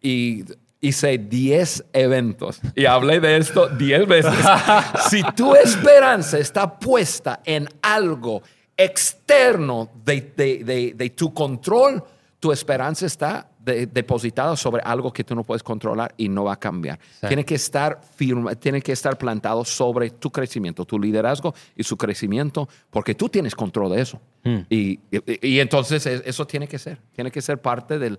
y 0.00 0.44
hice 0.80 1.18
10 1.18 1.86
eventos 1.92 2.60
y 2.76 2.86
hablé 2.86 3.18
de 3.18 3.36
esto 3.38 3.68
10 3.68 4.06
veces. 4.06 4.34
si 5.10 5.22
tu 5.34 5.54
esperanza 5.54 6.38
está 6.38 6.78
puesta 6.78 7.40
en 7.44 7.68
algo 7.82 8.42
externo 8.76 9.90
de, 10.04 10.94
de 10.96 11.10
tu 11.10 11.34
control, 11.34 12.02
tu 12.40 12.52
esperanza 12.52 13.06
está 13.06 13.50
depositada 13.58 14.56
sobre 14.56 14.80
algo 14.82 15.12
que 15.12 15.24
tú 15.24 15.34
no 15.34 15.44
puedes 15.44 15.62
controlar 15.62 16.14
y 16.16 16.28
no 16.28 16.44
va 16.44 16.54
a 16.54 16.58
cambiar. 16.58 16.98
Tiene 17.26 17.44
que 17.44 17.56
estar 17.56 18.00
firme, 18.16 18.56
tiene 18.56 18.80
que 18.80 18.92
estar 18.92 19.18
plantado 19.18 19.64
sobre 19.64 20.10
tu 20.10 20.30
crecimiento, 20.30 20.84
tu 20.84 20.98
liderazgo 20.98 21.54
y 21.76 21.82
su 21.82 21.96
crecimiento, 21.96 22.68
porque 22.90 23.14
tú 23.14 23.28
tienes 23.28 23.54
control 23.54 23.92
de 23.92 24.00
eso. 24.00 24.20
Hmm. 24.44 24.60
Y, 24.70 25.00
entonces 25.58 26.06
eso 26.06 26.46
tiene 26.46 26.66
que 26.66 26.78
ser, 26.78 26.98
tiene 27.12 27.30
que 27.30 27.42
ser 27.42 27.60
parte 27.60 27.98
del, 27.98 28.18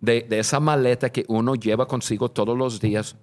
de, 0.00 0.26
de 0.28 0.38
esa 0.38 0.60
maleta 0.60 1.10
que 1.10 1.24
uno 1.28 1.54
lleva 1.56 1.86
consigo 1.86 2.30
todos 2.30 2.56
los 2.56 2.80
días 2.80 3.16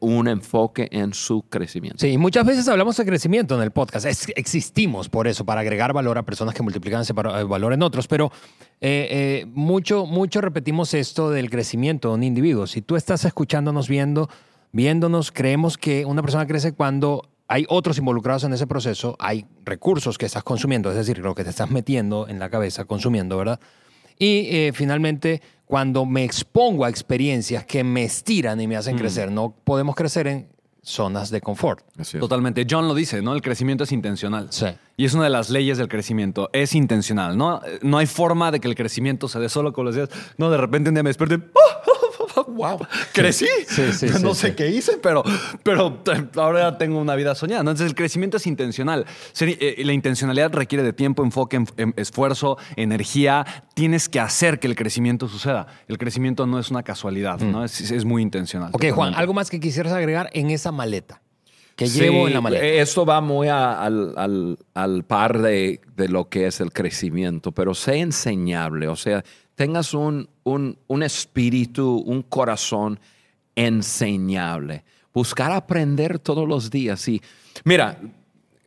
un 0.00 0.28
enfoque 0.28 0.88
en 0.92 1.12
su 1.14 1.42
crecimiento. 1.42 1.98
Sí, 1.98 2.16
muchas 2.16 2.46
veces 2.46 2.68
hablamos 2.68 2.96
de 2.96 3.04
crecimiento 3.04 3.56
en 3.56 3.62
el 3.62 3.70
podcast. 3.70 4.06
existimos 4.36 5.08
por 5.08 5.26
eso, 5.26 5.44
para 5.44 5.62
agregar 5.62 5.92
valor 5.92 6.16
a 6.16 6.22
personas 6.22 6.54
que 6.54 6.62
multiplican 6.62 7.00
ese 7.00 7.12
eh, 7.12 7.44
valor 7.44 7.72
en 7.72 7.82
otros, 7.82 8.06
pero 8.06 8.30
eh, 8.80 9.46
mucho, 9.48 10.06
mucho 10.06 10.40
repetimos 10.40 10.94
esto 10.94 11.30
del 11.30 11.50
crecimiento 11.50 12.08
de 12.08 12.14
un 12.14 12.22
individuo. 12.22 12.66
Si 12.66 12.82
tú 12.82 12.96
estás 12.96 13.24
escuchándonos, 13.24 13.88
viendo, 13.88 14.28
viéndonos, 14.72 15.32
creemos 15.32 15.76
que 15.76 16.04
una 16.04 16.22
persona 16.22 16.46
crece 16.46 16.72
cuando 16.72 17.28
hay 17.48 17.66
otros 17.68 17.98
involucrados 17.98 18.44
en 18.44 18.52
ese 18.52 18.66
proceso, 18.66 19.16
hay 19.18 19.46
recursos 19.64 20.18
que 20.18 20.26
estás 20.26 20.42
consumiendo, 20.42 20.90
es 20.90 20.96
decir, 20.96 21.18
lo 21.18 21.34
que 21.34 21.44
te 21.44 21.50
estás 21.50 21.70
metiendo 21.70 22.26
en 22.28 22.38
la 22.38 22.48
cabeza, 22.48 22.84
consumiendo, 22.84 23.36
¿verdad? 23.36 23.60
Y 24.18 24.70
finalmente 24.72 25.40
cuando 25.66 26.04
me 26.04 26.24
expongo 26.24 26.84
a 26.84 26.88
experiencias 26.88 27.64
que 27.64 27.82
me 27.84 28.04
estiran 28.04 28.60
y 28.60 28.66
me 28.66 28.76
hacen 28.76 28.96
mm. 28.96 28.98
crecer. 28.98 29.30
No 29.30 29.54
podemos 29.64 29.94
crecer 29.94 30.26
en 30.26 30.48
zonas 30.82 31.30
de 31.30 31.40
confort. 31.40 31.80
Totalmente. 32.20 32.66
John 32.68 32.86
lo 32.86 32.94
dice, 32.94 33.22
¿no? 33.22 33.34
El 33.34 33.40
crecimiento 33.40 33.84
es 33.84 33.92
intencional. 33.92 34.48
Sí. 34.50 34.66
Y 34.96 35.06
es 35.06 35.14
una 35.14 35.24
de 35.24 35.30
las 35.30 35.48
leyes 35.48 35.78
del 35.78 35.88
crecimiento. 35.88 36.50
Es 36.52 36.74
intencional, 36.74 37.36
¿no? 37.38 37.60
No 37.82 37.98
hay 37.98 38.06
forma 38.06 38.50
de 38.50 38.60
que 38.60 38.68
el 38.68 38.74
crecimiento 38.74 39.28
se 39.28 39.40
dé 39.40 39.48
solo 39.48 39.72
con 39.72 39.86
los 39.86 39.94
días. 39.94 40.10
No, 40.36 40.50
de 40.50 40.58
repente 40.58 40.90
un 40.90 40.94
día 40.94 41.02
me 41.02 41.10
despierto 41.10 41.36
wow, 42.48 42.78
crecí. 43.12 43.46
no 44.22 44.34
sé 44.34 44.54
qué 44.54 44.70
hice, 44.70 44.98
pero, 44.98 45.22
pero 45.62 46.00
ahora 46.36 46.78
tengo 46.78 46.98
una 47.00 47.14
vida 47.14 47.34
soñada. 47.34 47.60
Entonces 47.60 47.86
el 47.86 47.94
crecimiento 47.94 48.36
es 48.36 48.46
intencional. 48.46 49.06
Eh, 49.40 49.82
la 49.84 49.92
intencionalidad 49.92 50.52
requiere 50.52 50.82
de 50.82 50.92
tiempo, 50.92 51.24
enfoque, 51.24 51.64
esfuerzo, 51.96 52.58
energía. 52.76 53.44
Tienes 53.74 54.08
que 54.08 54.20
hacer 54.20 54.58
que 54.58 54.66
el 54.66 54.76
crecimiento 54.76 55.28
suceda. 55.28 55.66
El 55.88 55.98
crecimiento 55.98 56.46
no 56.46 56.58
es 56.58 56.70
una 56.70 56.82
casualidad, 56.82 57.40
¿no? 57.40 57.60
Mm. 57.60 57.64
Es, 57.64 58.04
muy 58.04 58.22
intencional. 58.22 58.70
Ok, 58.72 58.90
Juan, 58.90 59.14
¿algo 59.14 59.34
más 59.34 59.50
que 59.50 59.60
quisieras 59.60 59.92
agregar 59.92 60.30
en 60.32 60.50
esa 60.50 60.72
maleta? 60.72 61.20
que 61.76 61.88
llevo 61.88 62.28
en 62.28 62.34
la 62.34 62.40
maleta. 62.40 62.64
Esto 62.64 63.04
va 63.04 63.20
muy 63.20 63.48
al, 63.48 65.04
par 65.08 65.40
de, 65.40 65.80
de, 65.96 66.08
lo 66.08 66.28
que 66.28 66.46
es 66.46 66.60
el 66.60 66.72
crecimiento, 66.72 67.50
pero 67.50 67.74
sé 67.74 67.98
enseñable. 67.98 68.86
O 68.86 68.94
sea, 68.94 69.24
tengas 69.54 69.94
un, 69.94 70.28
un, 70.44 71.02
espíritu, 71.02 71.96
un 72.06 72.22
corazón 72.22 72.98
enseñable. 73.54 74.84
Buscar 75.12 75.52
aprender 75.52 76.18
todos 76.18 76.48
los 76.48 76.70
días. 76.70 77.06
Y 77.08 77.22
mira, 77.64 78.00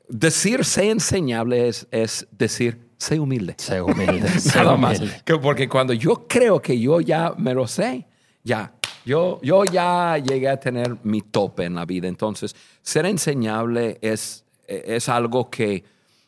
decir 0.07 0.63
sé 0.63 0.89
enseñable 0.89 1.67
es, 1.67 1.87
es 1.91 2.27
decir 2.31 2.79
sé 2.97 3.19
humilde. 3.19 3.55
Sé 3.57 3.81
humilde. 3.81 4.29
Nada 4.55 4.77
más. 4.77 5.01
porque 5.41 5.67
cuando 5.67 5.93
yo 5.93 6.25
creo 6.27 6.61
que 6.61 6.79
yo 6.79 7.01
ya 7.01 7.33
me 7.37 7.53
lo 7.53 7.67
sé, 7.67 8.07
ya, 8.43 8.73
yo, 9.05 9.39
yo 9.41 9.65
ya 9.65 10.17
llegué 10.17 10.49
a 10.49 10.59
tener 10.59 10.97
mi 11.03 11.21
tope 11.21 11.65
en 11.65 11.75
la 11.75 11.85
vida. 11.85 12.07
Entonces, 12.07 12.55
ser 12.81 13.05
enseñable 13.05 13.97
es, 14.01 14.45
es 14.67 15.09
algo 15.09 15.49
que, 15.49 15.83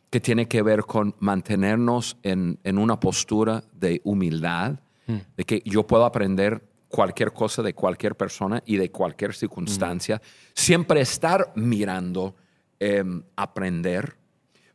que 0.10 0.20
tiene 0.20 0.48
que 0.48 0.62
ver 0.62 0.84
con 0.84 1.16
mantenernos 1.20 2.18
en, 2.24 2.60
en 2.64 2.78
una 2.78 3.00
postura 3.00 3.64
de 3.74 4.02
humildad, 4.04 4.80
hmm. 5.08 5.18
de 5.38 5.44
que 5.44 5.62
yo 5.66 5.86
puedo 5.86 6.06
aprender 6.06 6.64
cualquier 6.88 7.32
cosa 7.32 7.62
de 7.62 7.74
cualquier 7.74 8.16
persona 8.16 8.64
y 8.66 8.78
de 8.78 8.90
cualquier 8.90 9.34
circunstancia. 9.34 10.18
Hmm. 10.18 10.52
Siempre 10.54 11.02
estar 11.02 11.52
mirando, 11.56 12.36
em, 12.80 13.22
aprender 13.36 14.20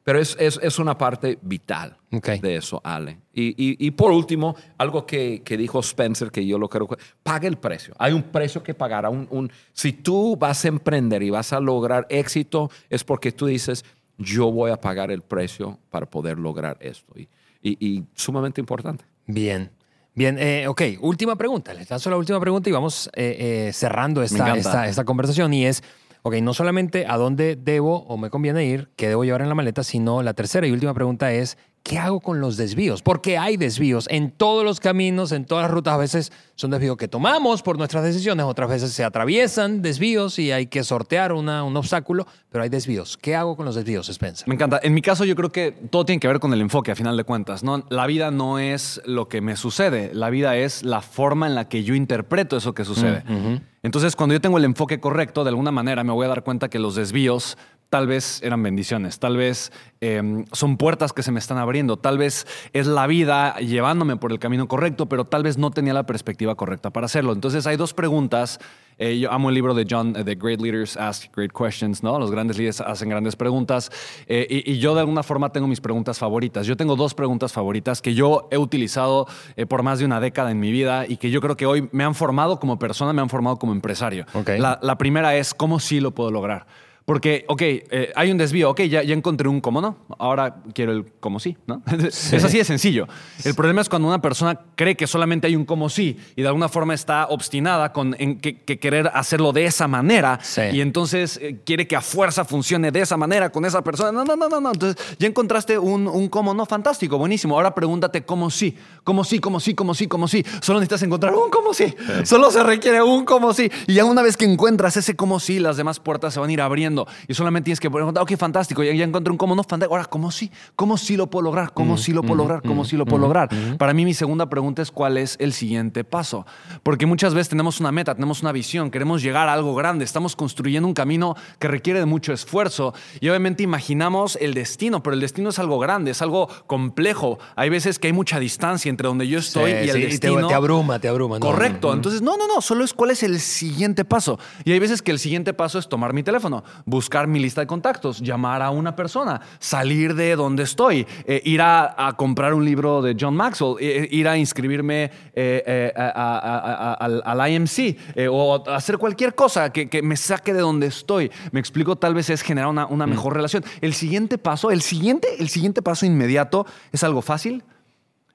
pero 0.04 0.20
es, 0.20 0.36
es, 0.38 0.60
es 0.62 0.78
una 0.78 0.98
parte 0.98 1.38
vital 1.40 1.96
de 2.42 2.56
eso, 2.56 2.80
Ale. 2.84 3.20
Y, 3.32 3.54
y, 3.56 3.90
por 3.92 4.12
último, 4.12 4.54
algo 4.76 5.06
que, 5.06 5.40
que, 5.42 5.56
dijo 5.56 5.80
Spencer, 5.80 6.30
que 6.30 6.46
yo 6.46 6.58
lo 6.58 6.68
creo, 6.68 6.86
paga 7.22 7.48
el 7.48 7.56
precio. 7.56 7.94
Hay 7.98 8.12
un 8.12 8.22
precio 8.22 8.62
que 8.62 8.74
pagar. 8.74 9.08
Un, 9.08 9.26
un, 9.30 9.50
si 9.72 9.94
tú 9.94 10.36
vas 10.36 10.66
a 10.66 10.68
emprender 10.68 11.22
y 11.22 11.30
vas 11.30 11.54
a 11.54 11.58
lograr 11.58 12.06
éxito, 12.10 12.70
es 12.90 13.02
porque 13.02 13.32
tú 13.32 13.46
dices, 13.46 13.82
yo 14.18 14.50
voy 14.50 14.70
a 14.70 14.81
pagar 14.81 15.11
el 15.11 15.22
precio 15.22 15.79
para 15.90 16.07
poder 16.07 16.38
lograr 16.38 16.77
esto. 16.81 17.14
Y, 17.16 17.29
y 17.62 18.05
sumamente 18.14 18.61
importante. 18.61 19.05
Bien. 19.27 19.70
Bien, 20.14 20.38
eh, 20.38 20.68
ok, 20.68 20.83
última 21.00 21.35
pregunta. 21.35 21.74
Les 21.74 21.90
lanzo 21.90 22.09
la 22.09 22.16
última 22.16 22.38
pregunta 22.38 22.68
y 22.68 22.72
vamos 22.72 23.11
eh, 23.14 23.66
eh, 23.68 23.72
cerrando 23.72 24.22
esta, 24.22 24.57
esta, 24.57 24.87
esta 24.87 25.05
conversación. 25.05 25.53
Y 25.53 25.66
es, 25.66 25.83
ok, 26.22 26.37
no 26.37 26.55
solamente 26.55 27.07
a 27.09 27.16
dónde 27.16 27.57
debo 27.57 28.05
o 28.05 28.16
me 28.16 28.31
conviene 28.31 28.64
ir, 28.64 28.90
qué 28.94 29.09
debo 29.09 29.24
llevar 29.24 29.42
en 29.42 29.48
la 29.48 29.57
maleta, 29.57 29.83
sino 29.83 30.22
la 30.22 30.35
tercera 30.35 30.66
y 30.68 30.70
última 30.70 30.94
pregunta 30.94 31.33
es, 31.33 31.59
¿qué 31.84 31.98
hago 31.98 32.18
con 32.20 32.40
los 32.40 32.56
desvíos? 32.56 33.02
Porque 33.02 33.38
hay 33.38 33.56
desvíos 33.56 34.08
en 34.10 34.30
todos 34.32 34.64
los 34.64 34.80
caminos, 34.80 35.30
en 35.32 35.44
todas 35.44 35.64
las 35.64 35.70
rutas. 35.70 35.94
A 35.94 35.98
veces 35.98 36.32
son 36.56 36.70
desvíos 36.70 36.96
que 36.96 37.08
tomamos 37.08 37.62
por 37.62 37.76
nuestras 37.76 38.02
decisiones, 38.02 38.46
otras 38.46 38.70
veces 38.70 38.92
se 38.92 39.04
atraviesan 39.04 39.82
desvíos 39.82 40.38
y 40.38 40.50
hay 40.50 40.66
que 40.66 40.82
sortear 40.82 41.32
una, 41.34 41.62
un 41.62 41.76
obstáculo, 41.76 42.26
pero 42.50 42.64
hay 42.64 42.70
desvíos. 42.70 43.18
¿Qué 43.18 43.36
hago 43.36 43.54
con 43.54 43.66
los 43.66 43.74
desvíos, 43.74 44.08
Spencer? 44.08 44.48
Me 44.48 44.54
encanta. 44.54 44.80
En 44.82 44.94
mi 44.94 45.02
caso, 45.02 45.24
yo 45.26 45.36
creo 45.36 45.52
que 45.52 45.72
todo 45.90 46.06
tiene 46.06 46.20
que 46.20 46.26
ver 46.26 46.40
con 46.40 46.52
el 46.54 46.62
enfoque, 46.62 46.90
a 46.90 46.94
final 46.96 47.16
de 47.18 47.24
cuentas. 47.24 47.62
¿no? 47.62 47.84
La 47.90 48.06
vida 48.06 48.30
no 48.30 48.58
es 48.58 49.02
lo 49.04 49.28
que 49.28 49.42
me 49.42 49.54
sucede, 49.56 50.10
la 50.14 50.30
vida 50.30 50.56
es 50.56 50.84
la 50.84 51.02
forma 51.02 51.46
en 51.46 51.54
la 51.54 51.68
que 51.68 51.84
yo 51.84 51.94
interpreto 51.94 52.56
eso 52.56 52.72
que 52.72 52.86
sucede. 52.86 53.22
Mm, 53.26 53.56
Entonces, 53.82 54.16
cuando 54.16 54.32
yo 54.32 54.40
tengo 54.40 54.56
el 54.56 54.64
enfoque 54.64 55.00
correcto, 55.00 55.44
de 55.44 55.50
alguna 55.50 55.70
manera 55.70 56.02
me 56.02 56.12
voy 56.12 56.24
a 56.24 56.28
dar 56.28 56.44
cuenta 56.44 56.70
que 56.70 56.78
los 56.78 56.94
desvíos 56.94 57.58
tal 57.94 58.09
vez 58.09 58.42
eran 58.42 58.61
bendiciones, 58.61 59.20
tal 59.20 59.37
vez 59.37 59.70
em, 60.00 60.46
son 60.50 60.78
puertas 60.78 61.12
que 61.12 61.22
se 61.22 61.30
me 61.30 61.38
están 61.38 61.59
abriendo, 61.59 61.96
tal 61.96 62.18
vez 62.18 62.44
es 62.72 62.88
la 62.88 63.07
vida 63.07 63.54
llevándome 63.59 64.16
por 64.16 64.33
el 64.33 64.40
camino 64.40 64.66
correcto, 64.66 65.07
pero 65.07 65.26
tal 65.26 65.44
vez 65.44 65.59
no 65.59 65.70
tenía 65.70 65.94
la 65.94 66.04
perspectiva 66.04 66.57
correcta 66.57 66.90
para 66.90 67.04
hacerlo. 67.04 67.33
Entonces 67.33 67.68
hay 67.68 67.76
dos 67.76 67.94
preguntas. 67.94 68.59
Eh, 68.98 69.20
yo 69.20 69.30
amo 69.30 69.48
el 69.48 69.54
libro 69.54 69.74
de 69.74 69.87
John, 69.88 70.12
The 70.12 70.35
Great 70.35 70.61
Leaders 70.61 70.96
Ask 70.96 71.33
Great 71.37 71.52
Questions, 71.52 72.02
¿no? 72.02 72.18
Los 72.18 72.33
grandes 72.33 72.59
líderes 72.59 72.80
hacen 72.80 73.11
grandes 73.11 73.37
preguntas. 73.37 73.92
Eh, 74.26 74.64
y, 74.66 74.78
yo 74.80 74.96
de 74.96 75.00
alguna 75.00 75.22
forma 75.22 75.52
tengo 75.52 75.68
mis 75.68 75.80
preguntas 75.80 76.18
favoritas. 76.18 76.66
Yo 76.66 76.76
tengo 76.76 76.96
dos 76.96 77.14
preguntas 77.14 77.52
favoritas 77.52 78.02
que 78.02 78.12
yo 78.12 78.48
he 78.50 78.59
utilizado 78.59 79.28
eh, 79.54 79.66
por 79.66 79.85
más 79.85 80.00
de 80.00 80.04
una 80.04 80.18
década 80.18 80.50
en 80.50 80.59
mi 80.59 80.72
vida 80.72 81.07
y 81.07 81.16
que 81.16 81.30
yo 81.30 81.40
creo 81.40 81.57
que 81.57 81.66
hoy 81.66 81.88
me 81.92 82.02
han 82.02 82.16
formado 82.16 82.59
como 82.59 82.76
persona, 82.76 83.12
me 83.12 83.22
han 83.22 83.30
formado 83.30 83.57
como 83.57 83.72
empresario. 83.72 84.26
La, 84.59 84.80
la 84.83 84.98
primera 84.98 85.37
es, 85.37 85.54
¿cómo 85.54 85.78
sí 85.78 86.00
lo 86.00 86.11
puedo 86.11 86.33
lograr? 86.33 86.66
Porque, 87.04 87.44
ok, 87.48 87.60
eh, 87.62 88.12
hay 88.16 88.30
un 88.30 88.38
desvío, 88.38 88.70
ok, 88.70 88.80
ya, 88.82 89.02
ya 89.02 89.12
encontré 89.12 89.46
un 89.46 89.60
cómo 89.60 89.82
no, 89.82 89.98
ahora 90.18 90.62
quiero 90.72 90.92
el 90.92 91.12
cómo 91.20 91.38
sí, 91.38 91.54
¿no? 91.66 91.82
Es 92.08 92.42
así 92.42 92.56
de 92.56 92.64
sencillo. 92.64 93.06
El 93.44 93.54
problema 93.54 93.82
es 93.82 93.90
cuando 93.90 94.08
una 94.08 94.22
persona 94.22 94.58
cree 94.74 94.96
que 94.96 95.06
solamente 95.06 95.46
hay 95.46 95.54
un 95.54 95.66
cómo 95.66 95.90
sí 95.90 96.16
y 96.34 96.40
de 96.40 96.48
alguna 96.48 96.70
forma 96.70 96.94
está 96.94 97.26
obstinada 97.26 97.92
con 97.92 98.16
en 98.18 98.40
que, 98.40 98.64
querer 98.64 99.10
hacerlo 99.12 99.52
de 99.52 99.66
esa 99.66 99.86
manera 99.86 100.40
y 100.72 100.80
entonces 100.80 101.38
eh, 101.42 101.60
quiere 101.64 101.86
que 101.86 101.94
a 101.94 102.00
fuerza 102.00 102.44
funcione 102.44 102.90
de 102.90 103.02
esa 103.02 103.18
manera 103.18 103.50
con 103.50 103.66
esa 103.66 103.82
persona. 103.84 104.10
No, 104.10 104.24
no, 104.24 104.34
no, 104.34 104.48
no, 104.48 104.60
no. 104.60 104.72
Entonces 104.72 105.16
ya 105.18 105.28
encontraste 105.28 105.78
un, 105.78 106.08
un 106.08 106.28
cómo 106.28 106.54
no, 106.54 106.64
fantástico, 106.64 107.18
buenísimo. 107.18 107.54
Ahora 107.54 107.74
pregúntate 107.74 108.24
cómo 108.24 108.50
sí, 108.50 108.76
cómo 109.04 109.24
sí, 109.24 109.40
cómo 109.40 109.60
sí, 109.60 109.74
cómo 109.74 109.94
sí, 109.94 110.06
cómo 110.06 110.26
sí. 110.26 110.44
Solo 110.62 110.80
necesitas 110.80 111.02
encontrar 111.02 111.34
un 111.34 111.50
cómo 111.50 111.74
sí. 111.74 111.94
Solo 112.24 112.50
se 112.50 112.62
requiere 112.62 113.02
un 113.02 113.26
cómo 113.26 113.52
sí. 113.52 113.70
Y 113.86 113.94
ya 113.94 114.06
una 114.06 114.22
vez 114.22 114.38
que 114.38 114.46
encuentras 114.46 114.96
ese 114.96 115.14
cómo 115.14 115.38
sí, 115.38 115.58
las 115.58 115.76
demás 115.76 116.00
puertas 116.00 116.32
se 116.32 116.40
van 116.40 116.48
a 116.48 116.52
ir 116.52 116.62
abriendo 116.62 116.93
y 117.28 117.35
solamente 117.35 117.66
tienes 117.66 117.80
que 117.80 117.90
preguntar, 117.90 118.22
ok, 118.22 118.37
fantástico, 118.37 118.83
ya, 118.83 118.92
ya 118.92 119.04
encontré 119.04 119.30
un 119.30 119.38
cómo 119.38 119.54
no, 119.54 119.62
fantástico. 119.62 119.94
Ahora, 119.94 120.07
¿cómo 120.07 120.30
sí? 120.30 120.50
¿Cómo 120.76 120.96
sí 120.96 121.16
lo 121.16 121.28
puedo 121.28 121.44
lograr? 121.44 121.72
¿Cómo 121.72 121.94
mm, 121.94 121.98
sí 121.98 122.12
lo 122.12 122.22
puedo 122.22 122.35
mm, 122.35 122.38
lograr? 122.38 122.62
¿Cómo 122.62 122.83
mm, 122.83 122.87
sí 122.87 122.96
lo 122.96 123.07
puedo 123.07 123.22
lograr? 123.22 123.48
Para 123.78 123.92
mí, 123.94 124.04
mi 124.04 124.14
segunda 124.14 124.48
pregunta 124.48 124.83
es 124.83 124.90
cuál 124.90 125.16
es 125.18 125.37
el 125.40 125.52
siguiente 125.52 126.04
paso. 126.04 126.46
Porque 126.83 127.07
muchas 127.07 127.35
veces 127.35 127.48
tenemos 127.48 127.80
una 127.80 127.92
meta, 127.92 128.14
tenemos 128.14 128.42
una 128.42 128.52
visión, 128.52 128.90
queremos 128.90 129.22
llegar 129.22 129.48
a 129.48 129.52
algo 129.52 129.74
grande, 129.74 130.04
estamos 130.04 130.37
construyendo 130.37 130.87
un 130.87 130.94
camino 130.94 131.37
que 131.59 131.68
requiere 131.68 131.98
de 131.98 132.07
mucho 132.07 132.33
esfuerzo 132.33 132.94
y 133.20 133.28
obviamente 133.28 133.62
imaginamos 133.62 134.37
el 134.40 134.54
destino, 134.54 135.02
pero 135.02 135.14
el 135.14 135.20
destino 135.20 135.50
es 135.50 135.59
algo 135.59 135.78
grande, 135.78 136.11
es 136.11 136.22
algo 136.22 136.48
complejo. 136.66 137.38
Hay 137.57 137.70
veces 137.70 137.98
que 137.98 138.09
hay 138.09 138.12
mucha 138.12 138.38
distancia 138.38 138.90
entre 138.90 139.09
donde 139.09 139.26
yo 139.28 139.38
estoy 139.38 139.70
y 139.70 139.88
el 139.88 140.00
destino. 140.00 140.42
Te, 140.42 140.48
te, 140.48 140.54
abruma, 140.54 140.98
te 140.98 141.09
abruma. 141.09 141.40
Correcto. 141.40 141.92
Entonces, 141.92 142.22
no, 142.22 142.37
no, 142.37 142.46
no, 142.46 142.61
solo 142.61 142.85
es 142.85 142.92
cuál 142.92 143.11
es 143.11 143.22
el 143.22 143.40
siguiente 143.40 144.04
paso. 144.04 144.38
Y 144.64 144.72
hay 144.72 144.78
veces 144.78 145.02
que 145.02 145.11
el 145.11 145.18
siguiente 145.18 145.54
paso 145.54 145.78
es 145.78 145.88
tomar 145.88 146.12
mi 146.12 146.22
teléfono, 146.22 146.64
buscar 146.84 147.26
mi 147.26 147.38
lista 147.38 147.60
de 147.60 147.66
contactos, 147.66 148.20
llamar 148.20 148.62
a 148.62 148.70
una 148.70 148.94
persona, 148.94 149.40
salir 149.58 150.14
de 150.14 150.36
donde 150.36 150.64
estoy, 150.64 151.06
eh, 151.24 151.40
ir 151.44 151.62
a, 151.62 152.14
comprar 152.16 152.54
un 152.54 152.64
libro 152.64 153.02
de 153.02 153.16
John 153.18 153.34
Maxwell, 153.34 153.76
eh, 153.80 154.08
ir 154.10 154.28
a 154.28 154.36
inscribirme 154.36 155.10
eh, 155.34 155.92
al, 155.94 157.50
IMC 157.50 157.96
o 158.30 158.68
hacer 158.68 158.98
cualquier 158.98 159.34
cosa 159.34 159.70
que, 159.70 160.02
me 160.02 160.16
saque 160.16 160.52
de 160.52 160.60
donde 160.60 160.86
estoy. 160.86 161.30
Me 161.52 161.60
explico, 161.60 161.96
tal 161.96 162.14
vez 162.14 162.30
es 162.30 162.42
generar 162.42 162.68
una, 162.68 162.86
una 162.86 163.06
mm. 163.06 163.10
mejor 163.10 163.34
relación. 163.34 163.64
El 163.80 163.94
siguiente 163.94 164.38
paso, 164.38 164.70
el 164.70 164.82
siguiente, 164.82 165.28
el 165.38 165.48
siguiente 165.48 165.82
paso 165.82 166.06
inmediato 166.06 166.66
es 166.92 167.02
algo 167.02 167.22
fácil, 167.22 167.64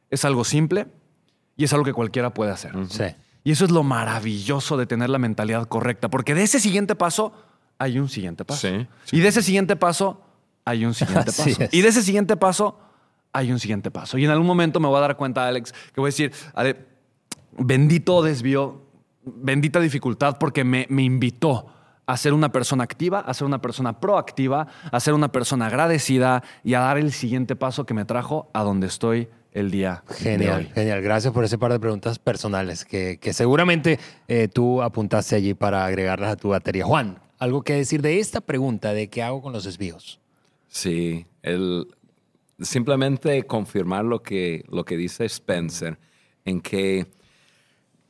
es 0.09 0.25
algo 0.25 0.43
simple 0.43 0.87
y 1.55 1.65
es 1.65 1.73
algo 1.73 1.85
que 1.85 1.93
cualquiera 1.93 2.33
puede 2.33 2.51
hacer. 2.51 2.73
Sí. 2.89 3.05
Y 3.43 3.51
eso 3.51 3.65
es 3.65 3.71
lo 3.71 3.83
maravilloso 3.83 4.77
de 4.77 4.85
tener 4.85 5.09
la 5.09 5.17
mentalidad 5.17 5.67
correcta, 5.67 6.09
porque 6.09 6.35
de 6.35 6.43
ese 6.43 6.59
siguiente 6.59 6.95
paso 6.95 7.33
hay 7.79 7.97
un 7.97 8.09
siguiente 8.09 8.45
paso. 8.45 8.67
Y 9.11 9.21
de 9.21 9.27
ese 9.29 9.41
siguiente 9.41 9.75
paso 9.75 10.21
hay 10.65 10.85
un 10.85 10.93
siguiente 10.93 11.25
paso. 11.37 11.49
Y 11.71 11.81
de 11.81 11.87
ese 11.87 12.03
siguiente 12.03 12.37
paso 12.37 12.77
hay 13.31 13.51
un 13.51 13.59
siguiente 13.59 13.89
paso. 13.89 14.17
Y 14.17 14.25
en 14.25 14.31
algún 14.31 14.45
momento 14.45 14.79
me 14.79 14.87
voy 14.87 14.97
a 14.97 15.01
dar 15.01 15.17
cuenta, 15.17 15.47
Alex, 15.47 15.71
que 15.71 16.01
voy 16.01 16.09
a 16.09 16.11
decir, 16.11 16.31
bendito 17.57 18.21
desvío, 18.21 18.83
bendita 19.23 19.79
dificultad, 19.79 20.37
porque 20.37 20.63
me, 20.63 20.85
me 20.89 21.03
invitó 21.03 21.73
a 22.05 22.17
ser 22.17 22.33
una 22.33 22.51
persona 22.51 22.83
activa, 22.83 23.19
a 23.19 23.33
ser 23.33 23.45
una 23.45 23.61
persona 23.61 23.99
proactiva, 23.99 24.67
a 24.91 24.99
ser 24.99 25.13
una 25.13 25.31
persona 25.31 25.67
agradecida 25.67 26.43
y 26.63 26.73
a 26.73 26.79
dar 26.81 26.97
el 26.97 27.13
siguiente 27.13 27.55
paso 27.55 27.85
que 27.85 27.93
me 27.93 28.03
trajo 28.03 28.49
a 28.53 28.63
donde 28.63 28.87
estoy 28.87 29.29
el 29.51 29.71
día 29.71 30.03
genial, 30.17 30.71
Genial, 30.75 31.01
gracias 31.01 31.33
por 31.33 31.43
ese 31.43 31.57
par 31.57 31.71
de 31.71 31.79
preguntas 31.79 32.19
personales 32.19 32.85
que, 32.85 33.17
que 33.19 33.33
seguramente 33.33 33.99
eh, 34.27 34.47
tú 34.47 34.81
apuntaste 34.81 35.35
allí 35.35 35.55
para 35.55 35.85
agregarlas 35.85 36.33
a 36.33 36.35
tu 36.35 36.49
batería. 36.49 36.85
Juan, 36.85 37.19
¿algo 37.39 37.63
que 37.63 37.73
decir 37.73 38.01
de 38.01 38.19
esta 38.19 38.41
pregunta 38.41 38.93
de 38.93 39.09
qué 39.09 39.23
hago 39.23 39.41
con 39.41 39.53
los 39.53 39.63
desvíos? 39.63 40.19
Sí, 40.67 41.25
el, 41.41 41.87
simplemente 42.59 43.43
confirmar 43.43 44.05
lo 44.05 44.21
que, 44.21 44.63
lo 44.69 44.85
que 44.85 44.97
dice 44.97 45.25
Spencer, 45.25 45.97
en 46.45 46.61
que 46.61 47.07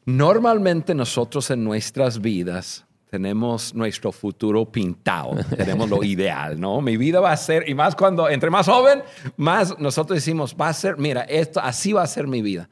normalmente 0.06 0.94
nosotros 0.94 1.50
en 1.52 1.63
nuestras 1.63 2.20
vidas 2.20 2.86
tenemos 3.10 3.74
nuestro 3.74 4.12
futuro 4.12 4.65
pintado, 4.72 5.36
tenemos 5.58 5.89
lo 5.89 6.04
ideal, 6.04 6.60
¿no? 6.60 6.82
Mi 6.82 6.98
vida 6.98 7.20
va 7.20 7.32
a 7.32 7.38
ser, 7.38 7.68
y 7.70 7.74
más 7.74 7.96
cuando, 7.96 8.30
entre 8.30 8.50
más 8.50 8.68
joven, 8.68 9.04
más 9.38 9.78
nosotros 9.80 10.18
decimos, 10.18 10.56
va 10.60 10.70
a 10.70 10.74
ser, 10.74 10.98
mira, 10.98 11.22
esto, 11.22 11.60
así 11.60 11.94
va 11.94 12.04
a 12.04 12.08
ser 12.08 12.28
mi 12.28 12.42
vida. 12.42 12.70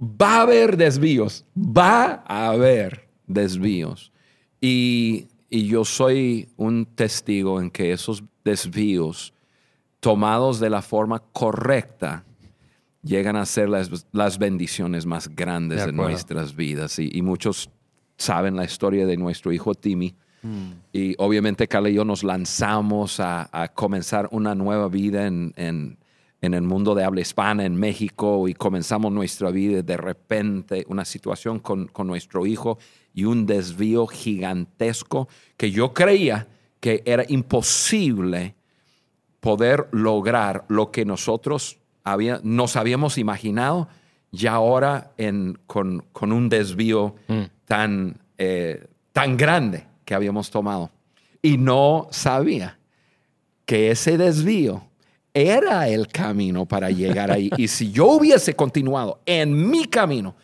Va 0.00 0.36
a 0.36 0.40
haber 0.42 0.76
desvíos, 0.76 1.44
va 1.56 2.22
a 2.26 2.48
haber 2.48 3.08
desvíos. 3.26 4.12
Y, 4.60 5.26
yo 5.50 5.84
soy 5.84 6.48
un 6.56 6.86
testigo 6.86 7.60
en 7.60 7.70
que 7.70 7.92
esos 7.92 8.22
desvíos, 8.44 9.32
tomados 10.00 10.60
de 10.60 10.70
la 10.70 10.82
forma 10.82 11.20
correcta, 11.32 12.24
llegan 13.02 13.36
a 13.36 13.46
ser 13.46 13.68
las, 13.68 14.38
bendiciones 14.38 15.06
más 15.06 15.28
grandes 15.28 15.86
de, 15.86 15.92
nuestras 15.92 16.54
vidas. 16.54 16.98
Y, 16.98 17.10
y 17.12 17.22
muchos 17.22 17.70
saben 18.18 18.56
la 18.56 18.64
historia 18.64 19.06
de 19.06 19.16
nuestro 19.16 19.52
hijo 19.52 19.74
Timmy. 19.74 20.14
Mm. 20.42 20.72
Y 20.92 21.14
obviamente 21.18 21.66
Carla 21.66 21.88
y 21.88 21.94
yo 21.94 22.04
nos 22.04 22.22
lanzamos 22.22 23.20
a, 23.20 23.70
comenzar 23.74 24.28
una 24.30 24.54
nueva 24.54 24.88
vida 24.88 25.26
en, 25.26 25.98
el 26.54 26.62
mundo 26.62 26.94
de 26.94 27.04
habla 27.04 27.20
hispana 27.20 27.64
en 27.64 27.74
México 27.76 28.46
y 28.48 28.54
comenzamos 28.54 29.12
nuestra 29.12 29.50
vida 29.50 29.82
de 29.82 29.96
repente 29.96 30.84
una 30.88 31.04
situación 31.04 31.58
con, 31.58 31.88
con 31.88 32.06
nuestro 32.06 32.46
hijo 32.46 32.78
y 33.12 33.24
un 33.24 33.46
desvío 33.46 34.06
gigantesco 34.06 35.28
que 35.56 35.70
yo 35.70 35.92
creía 35.92 36.46
que 36.80 37.02
era 37.04 37.24
imposible 37.28 38.54
poder 39.40 39.88
lograr 39.92 40.64
lo 40.68 40.90
que 40.90 41.04
nosotros 41.04 41.78
había, 42.04 42.40
nos 42.42 42.76
habíamos 42.76 43.18
imaginado, 43.18 43.88
ya 44.30 44.52
ahora 44.52 45.12
en, 45.16 45.58
con, 45.66 46.04
un 46.20 46.48
desvío 46.48 47.14
mm. 47.28 47.42
tan, 47.64 48.20
eh, 48.36 48.86
tan 49.12 49.36
grande 49.36 49.86
que 50.04 50.14
habíamos 50.14 50.50
tomado. 50.50 50.90
Y 51.40 51.56
no 51.56 52.08
sabía 52.10 52.78
que 53.64 53.90
ese 53.90 54.18
desvío 54.18 54.87
era 55.34 55.88
el 55.88 56.08
camino 56.08 56.66
para 56.66 56.90
llegar 56.90 57.30
ahí. 57.30 57.50
y 57.56 57.68
si 57.68 57.90
yo 57.90 58.06
hubiese 58.06 58.54
continuado 58.54 59.20
en 59.26 59.70
mi 59.70 59.84
camino, 59.84 60.34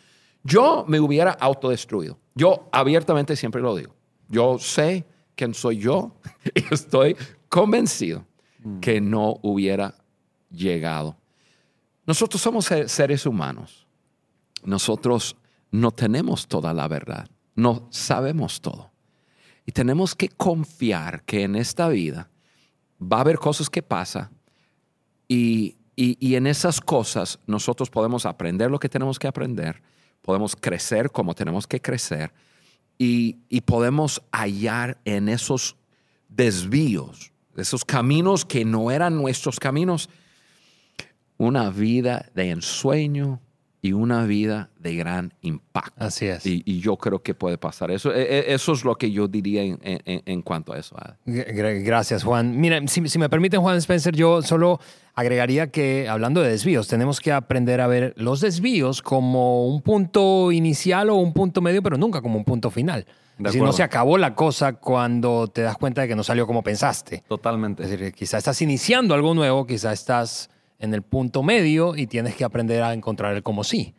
yo 0.43 0.85
me 0.87 0.99
hubiera 0.99 1.31
autodestruido. 1.31 2.19
Yo 2.35 2.69
abiertamente 2.71 3.35
siempre 3.35 3.61
lo 3.61 3.75
digo. 3.75 3.95
Yo 4.29 4.59
sé 4.59 5.05
quién 5.35 5.53
soy 5.53 5.77
yo 5.77 6.15
y 6.55 6.73
estoy 6.73 7.15
convencido 7.49 8.25
mm. 8.59 8.79
que 8.79 9.01
no 9.01 9.39
hubiera 9.41 9.95
llegado. 10.51 11.17
Nosotros 12.05 12.41
somos 12.41 12.65
seres 12.65 13.25
humanos. 13.25 13.87
Nosotros 14.63 15.35
no 15.71 15.91
tenemos 15.91 16.47
toda 16.47 16.73
la 16.73 16.87
verdad. 16.87 17.27
No 17.55 17.87
sabemos 17.89 18.61
todo. 18.61 18.91
Y 19.65 19.71
tenemos 19.71 20.13
que 20.13 20.29
confiar 20.29 21.23
que 21.23 21.43
en 21.43 21.55
esta 21.55 21.89
vida 21.89 22.29
va 23.01 23.17
a 23.17 23.21
haber 23.21 23.39
cosas 23.39 23.69
que 23.69 23.81
pasan 23.81 24.34
y, 25.27 25.77
y, 25.95 26.35
en 26.35 26.47
esas 26.47 26.81
cosas 26.81 27.39
nosotros 27.47 27.89
podemos 27.89 28.25
aprender 28.25 28.69
lo 28.69 28.79
que 28.79 28.89
tenemos 28.89 29.17
que 29.17 29.27
aprender, 29.27 29.81
podemos 30.21 30.55
crecer 30.55 31.11
como 31.11 31.33
tenemos 31.33 31.67
que 31.67 31.81
crecer 31.81 32.31
y, 32.97 33.37
y 33.49 33.61
podemos 33.61 34.21
hallar 34.31 34.99
en 35.05 35.29
esos 35.29 35.77
desvíos, 36.27 37.31
esos 37.55 37.85
caminos 37.85 38.45
que 38.45 38.65
no 38.65 38.91
eran 38.91 39.15
nuestros 39.15 39.59
caminos, 39.59 40.09
una 41.37 41.69
vida 41.69 42.29
de 42.33 42.49
ensueño, 42.51 43.41
y 43.85 43.93
una 43.93 44.25
vida 44.25 44.71
de 44.79 44.95
gran 44.95 45.31
impacto. 45.41 46.03
Así 46.03 46.25
es. 46.25 46.43
Y, 46.43 46.79
yo 46.79 46.97
creo 46.97 47.21
que 47.21 47.35
puede 47.35 47.59
pasar 47.59 47.91
eso. 47.91 48.11
E, 48.11 48.23
e, 48.23 48.53
eso 48.55 48.73
es 48.73 48.83
lo 48.83 48.95
que 48.95 49.11
yo 49.11 49.27
diría 49.27 49.61
en, 49.63 50.41
cuanto 50.41 50.73
a 50.73 50.79
eso. 50.79 50.95
Gracias, 51.23 52.23
Juan. 52.23 52.59
Mira, 52.59 52.81
si, 52.87 53.19
me 53.19 53.29
permiten, 53.29 53.61
Juan 53.61 53.77
Spencer, 53.77 54.15
yo 54.15 54.41
solo 54.41 54.79
agregaría 55.15 55.71
que, 55.71 56.07
hablando 56.09 56.41
de 56.41 56.49
desvíos, 56.49 56.87
tenemos 56.87 57.21
que 57.21 57.31
aprender 57.31 57.79
a 57.81 57.87
ver 57.87 58.13
los 58.17 58.41
desvíos 58.41 59.01
como 59.01 59.67
un 59.67 59.81
punto 59.81 60.51
inicial 60.51 61.09
o 61.09 61.15
un 61.15 61.33
punto 61.33 61.61
medio, 61.61 61.81
pero 61.81 61.97
nunca 61.97 62.21
como 62.21 62.37
un 62.37 62.43
punto 62.43 62.69
final. 62.69 63.05
Si 63.49 63.59
no 63.59 63.73
se 63.73 63.83
acabó 63.83 64.17
la 64.17 64.33
cosa 64.33 64.73
cuando 64.73 65.47
te 65.47 65.61
das 65.61 65.77
cuenta 65.77 66.01
de 66.01 66.07
que 66.07 66.15
no 66.15 66.23
salió 66.23 66.47
como 66.47 66.63
pensaste. 66.63 67.23
Totalmente. 67.27 67.83
Es 67.83 67.89
decir, 67.89 68.13
quizá 68.13 68.37
estás 68.37 68.61
iniciando 68.61 69.13
algo 69.13 69.33
nuevo, 69.33 69.65
quizá 69.65 69.91
estás 69.91 70.49
en 70.79 70.93
el 70.93 71.01
punto 71.01 71.43
medio 71.43 71.95
y 71.95 72.07
tienes 72.07 72.35
que 72.35 72.43
aprender 72.43 72.83
a 72.83 72.93
encontrar 72.93 73.35
el 73.35 73.43
cómo 73.43 73.63
sí. 73.63 73.93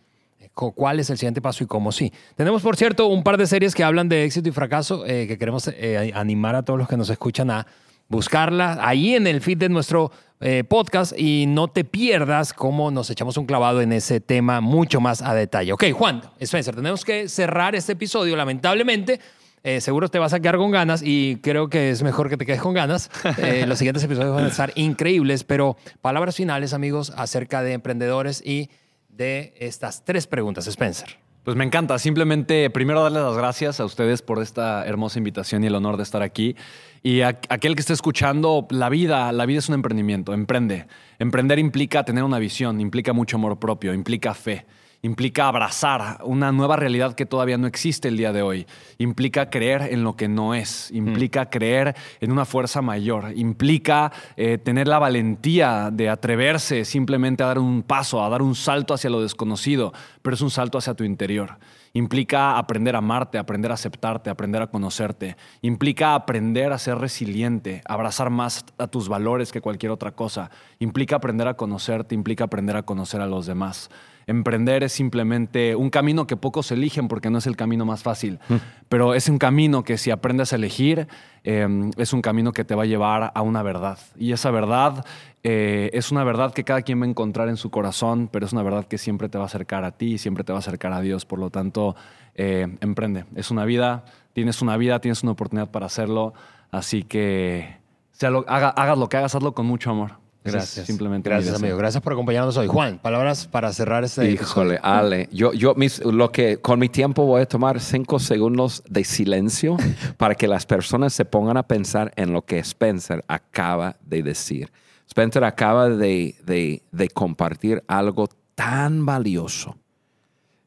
¿Cuál 0.55 1.01
es 1.01 1.11
el 1.11 1.19
siguiente 1.19 1.43
paso 1.43 1.65
y 1.65 1.67
cómo 1.67 1.93
sí? 1.93 2.11
Tenemos, 2.35 2.63
por 2.63 2.77
cierto, 2.77 3.09
un 3.09 3.23
par 3.23 3.37
de 3.37 3.47
series 3.47 3.75
que 3.75 3.85
hablan 3.85 4.09
de 4.09 4.25
éxito 4.25 4.49
y 4.49 4.53
fracaso 4.53 5.05
eh, 5.07 5.27
que 5.27 5.37
queremos 5.37 5.69
eh, 5.69 6.13
animar 6.15 6.55
a 6.55 6.63
todos 6.63 6.79
los 6.79 6.89
que 6.89 6.97
nos 6.97 7.11
escuchan 7.11 7.51
a 7.51 7.67
buscarla 8.09 8.79
ahí 8.81 9.15
en 9.15 9.27
el 9.27 9.41
feed 9.41 9.59
de 9.59 9.69
nuestro 9.69 10.13
eh, 10.41 10.65
podcast 10.69 11.19
y 11.19 11.47
no 11.47 11.69
te 11.69 11.85
pierdas 11.85 12.53
cómo 12.53 12.91
nos 12.91 13.09
echamos 13.09 13.37
un 13.37 13.47
clavado 13.47 13.81
en 13.81 13.93
ese 13.93 14.21
tema 14.21 14.61
mucho 14.61 15.01
más 15.01 15.23
a 15.23 15.35
detalle. 15.35 15.73
Ok, 15.73 15.85
Juan, 15.93 16.23
Spencer, 16.39 16.75
tenemos 16.75 17.05
que 17.05 17.29
cerrar 17.29 17.75
este 17.75 17.93
episodio, 17.93 18.37
lamentablemente. 18.37 19.19
Eh, 19.63 19.81
seguro 19.81 20.09
te 20.09 20.19
vas 20.19 20.33
a 20.33 20.39
quedar 20.39 20.59
con 20.59 20.71
ganas 20.71 21.03
y 21.03 21.39
creo 21.43 21.69
que 21.69 21.91
es 21.91 22.03
mejor 22.03 22.29
que 22.29 22.37
te 22.37 22.47
quedes 22.47 22.61
con 22.61 22.75
ganas. 22.75 23.11
Eh, 23.39 23.67
los 23.67 23.79
siguientes 23.79 24.05
episodios 24.05 24.35
van 24.35 24.45
a 24.45 24.49
estar 24.49 24.73
increíbles, 24.77 25.43
pero 25.45 25.77
palabras 26.01 26.37
finales, 26.37 26.73
amigos, 26.73 27.13
acerca 27.17 27.63
de 27.63 27.73
emprendedores 27.73 28.43
y 28.45 28.71
de 29.09 29.55
estas 29.59 30.05
tres 30.05 30.27
preguntas, 30.27 30.67
Spencer. 30.67 31.26
Pues 31.47 31.57
me 31.57 31.63
encanta. 31.63 31.97
Simplemente 32.01 32.69
primero 32.71 33.05
darles 33.05 33.23
las 33.23 33.37
gracias 33.37 33.79
a 33.79 33.85
ustedes 33.85 34.21
por 34.21 34.43
esta 34.43 34.85
hermosa 34.85 35.21
invitación 35.21 35.63
y 35.63 35.69
el 35.69 35.77
honor 35.77 35.97
de 35.97 36.03
estar 36.03 36.21
aquí. 36.21 36.57
Y 37.05 37.21
a, 37.21 37.39
aquel 37.49 37.77
que 37.77 37.83
esté 37.83 37.93
escuchando, 37.93 38.67
la 38.69 38.89
vida, 38.89 39.31
la 39.31 39.47
vida 39.47 39.61
es 39.61 39.69
un 39.69 39.77
emprendimiento. 39.77 40.35
Emprende. 40.35 40.89
Emprender 41.21 41.61
implica 41.61 42.05
tener 42.05 42.25
una 42.25 42.41
visión, 42.41 42.81
implica 42.81 43.13
mucho 43.13 43.37
amor 43.37 43.61
propio, 43.61 43.95
implica 43.95 44.35
fe 44.35 44.67
implica 45.03 45.49
abrazar 45.49 46.19
una 46.25 46.53
nueva 46.53 46.77
realidad 46.77 47.15
que 47.15 47.27
todavía 47.27 47.59
no 47.59 47.67
existe 47.67 48.09
el 48.09 48.17
día 48.17 48.33
de 48.33 48.43
hoy, 48.43 48.67
implica 48.99 49.51
creer 49.51 49.89
en 49.91 50.05
lo 50.05 50.17
que 50.17 50.29
no 50.29 50.55
es, 50.55 50.91
implica 50.91 51.45
mm. 51.45 51.49
creer 51.49 51.97
en 52.21 52.33
una 52.33 52.45
fuerza 52.45 52.83
mayor, 52.83 53.33
implica 53.35 54.13
eh, 54.37 54.59
tener 54.59 54.89
la 54.89 54.99
valentía 54.99 55.91
de 55.93 56.09
atreverse 56.09 56.85
simplemente 56.85 57.43
a 57.43 57.47
dar 57.47 57.59
un 57.59 57.83
paso, 57.83 58.25
a 58.25 58.29
dar 58.29 58.43
un 58.43 58.55
salto 58.55 58.95
hacia 58.95 59.11
lo 59.11 59.23
desconocido, 59.23 59.93
pero 60.23 60.35
es 60.35 60.41
un 60.41 60.51
salto 60.51 60.79
hacia 60.79 60.95
tu 60.95 61.05
interior. 61.05 61.59
Implica 61.97 62.59
aprender 62.59 62.95
a 62.95 62.99
amarte, 62.99 63.39
aprender 63.39 63.71
a 63.71 63.75
aceptarte, 63.75 64.29
aprender 64.29 64.61
a 64.61 64.67
conocerte. 64.67 65.35
Implica 65.63 66.15
aprender 66.15 66.71
a 66.75 66.79
ser 66.79 66.99
resiliente, 66.99 67.81
abrazar 67.87 68.29
más 68.29 68.67
a 68.77 68.87
tus 68.87 69.09
valores 69.09 69.51
que 69.51 69.63
cualquier 69.63 69.93
otra 69.93 70.11
cosa. 70.11 70.51
Implica 70.79 71.17
aprender 71.17 71.49
a 71.49 71.55
conocerte, 71.55 72.15
implica 72.15 72.45
aprender 72.45 72.77
a 72.77 72.83
conocer 72.83 73.23
a 73.23 73.27
los 73.27 73.47
demás. 73.47 73.89
Emprender 74.29 74.83
es 74.83 74.93
simplemente 74.93 75.77
un 75.77 75.89
camino 75.89 76.27
que 76.27 76.37
pocos 76.37 76.73
eligen 76.73 77.07
porque 77.07 77.31
no 77.31 77.39
es 77.39 77.47
el 77.47 77.55
camino 77.55 77.85
más 77.85 78.03
fácil, 78.03 78.41
mm. 78.49 78.57
pero 78.89 79.15
es 79.15 79.29
un 79.29 79.39
camino 79.39 79.85
que 79.85 79.99
si 79.99 80.11
aprendes 80.11 80.53
a 80.53 80.57
elegir, 80.57 81.07
em, 81.45 81.93
es 81.97 82.13
un 82.13 82.23
camino 82.23 82.53
que 82.53 82.65
te 82.65 82.75
va 82.75 82.83
a 82.83 82.87
llevar 82.87 83.31
a 83.33 83.43
una 83.43 83.63
verdad. 83.63 83.99
Y 84.17 84.33
esa 84.33 84.51
verdad 84.51 85.05
eh, 85.45 85.91
es 85.93 86.11
una 86.11 86.25
verdad 86.25 86.53
que 86.53 86.65
cada 86.65 86.83
quien 86.83 87.01
va 87.01 87.05
a 87.05 87.09
encontrar 87.09 87.49
en 87.49 87.57
su 87.57 87.71
corazón, 87.71 88.29
pero 88.33 88.47
es 88.47 88.53
una 88.53 88.65
verdad 88.65 88.87
que 88.87 88.99
siempre 88.99 89.29
te 89.29 89.39
va 89.39 89.45
a 89.45 89.47
acercar 89.47 89.85
a 89.85 89.93
ti 89.93 90.15
y 90.15 90.19
siempre 90.19 90.43
te 90.43 90.53
va 90.53 90.59
a 90.59 90.61
acercar 90.61 90.93
a 90.93 91.01
Dios. 91.01 91.25
Por 91.25 91.39
lo 91.39 91.51
tanto, 91.51 91.95
eh, 92.35 92.67
emprende. 92.81 93.27
Es 93.37 93.53
una 93.53 93.65
vida, 93.65 94.07
tienes 94.33 94.61
una 94.61 94.77
vida, 94.77 95.01
tienes 95.01 95.23
una 95.23 95.33
oportunidad 95.33 95.71
para 95.71 95.87
hacerlo, 95.87 96.35
así 96.73 97.05
que 97.05 97.77
sea 98.11 98.31
hagas 98.49 98.99
lo 98.99 99.09
que 99.09 99.19
hagas, 99.19 99.37
hazlo 99.37 99.55
con 99.55 99.67
mucho 99.67 99.91
amor. 99.91 100.26
Gracias. 100.53 100.87
Simplemente. 100.87 101.29
Gracias, 101.29 101.55
amigo. 101.55 101.77
Gracias 101.77 102.03
por 102.03 102.13
acompañarnos 102.13 102.57
hoy. 102.57 102.67
Juan, 102.67 102.99
palabras 102.99 103.47
para 103.47 103.73
cerrar 103.73 104.05
este. 104.05 104.31
Híjole, 104.31 104.79
Ale. 104.83 105.29
Yo, 105.33 105.53
yo 105.53 105.75
lo 106.05 106.33
que 106.33 106.59
con 106.59 106.79
mi 106.79 106.89
tiempo 106.89 107.25
voy 107.25 107.43
a 107.43 107.47
tomar 107.47 107.81
cinco 107.81 108.19
segundos 108.19 108.83
de 108.89 109.05
silencio 109.05 109.77
para 110.17 110.35
que 110.35 110.49
las 110.49 110.67
personas 110.67 111.13
se 111.13 111.25
pongan 111.25 111.57
a 111.57 111.63
pensar 111.65 112.13
en 112.17 112.33
lo 112.33 112.45
que 112.45 112.59
Spencer 112.59 113.25
acaba 113.29 113.97
de 114.05 114.23
decir. 114.23 114.71
Spencer 115.09 115.45
acaba 115.45 115.89
de, 115.89 116.35
de, 116.45 117.09
compartir 117.11 117.83
algo 117.87 118.29
tan 118.55 119.07
valioso. 119.07 119.77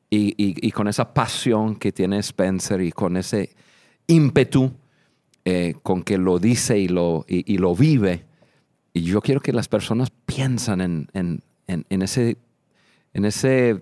Y, 0.09 0.33
y, 0.37 0.71
con 0.71 0.87
esa 0.87 1.13
pasión 1.13 1.75
que 1.75 1.91
tiene 1.91 2.17
Spencer 2.17 2.81
y 2.81 2.91
con 2.91 3.15
ese 3.15 3.55
ímpetu 4.07 4.71
eh, 5.45 5.75
con 5.83 6.01
que 6.01 6.17
lo 6.17 6.39
dice 6.39 6.79
y 6.79 6.87
lo, 6.87 7.25
y 7.27 7.57
lo 7.59 7.75
vive 7.75 8.28
y 8.99 9.03
yo 9.03 9.21
quiero 9.21 9.39
que 9.39 9.53
las 9.53 9.69
personas 9.69 10.11
piensan 10.25 10.81
en, 10.81 11.41
ese, 11.67 12.37
en, 13.13 13.25
ese, 13.25 13.81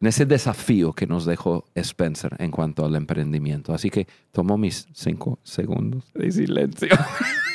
en 0.00 0.06
ese 0.06 0.26
desafío 0.26 0.92
que 0.92 1.06
nos 1.06 1.24
dejó 1.24 1.64
Spencer 1.74 2.36
en 2.38 2.50
cuanto 2.50 2.84
al 2.84 2.94
emprendimiento. 2.94 3.72
Así 3.72 3.88
que 3.88 4.06
tomo 4.32 4.58
mis 4.58 4.86
cinco 4.92 5.38
segundos 5.42 6.12
de 6.12 6.30
silencio. 6.30 6.90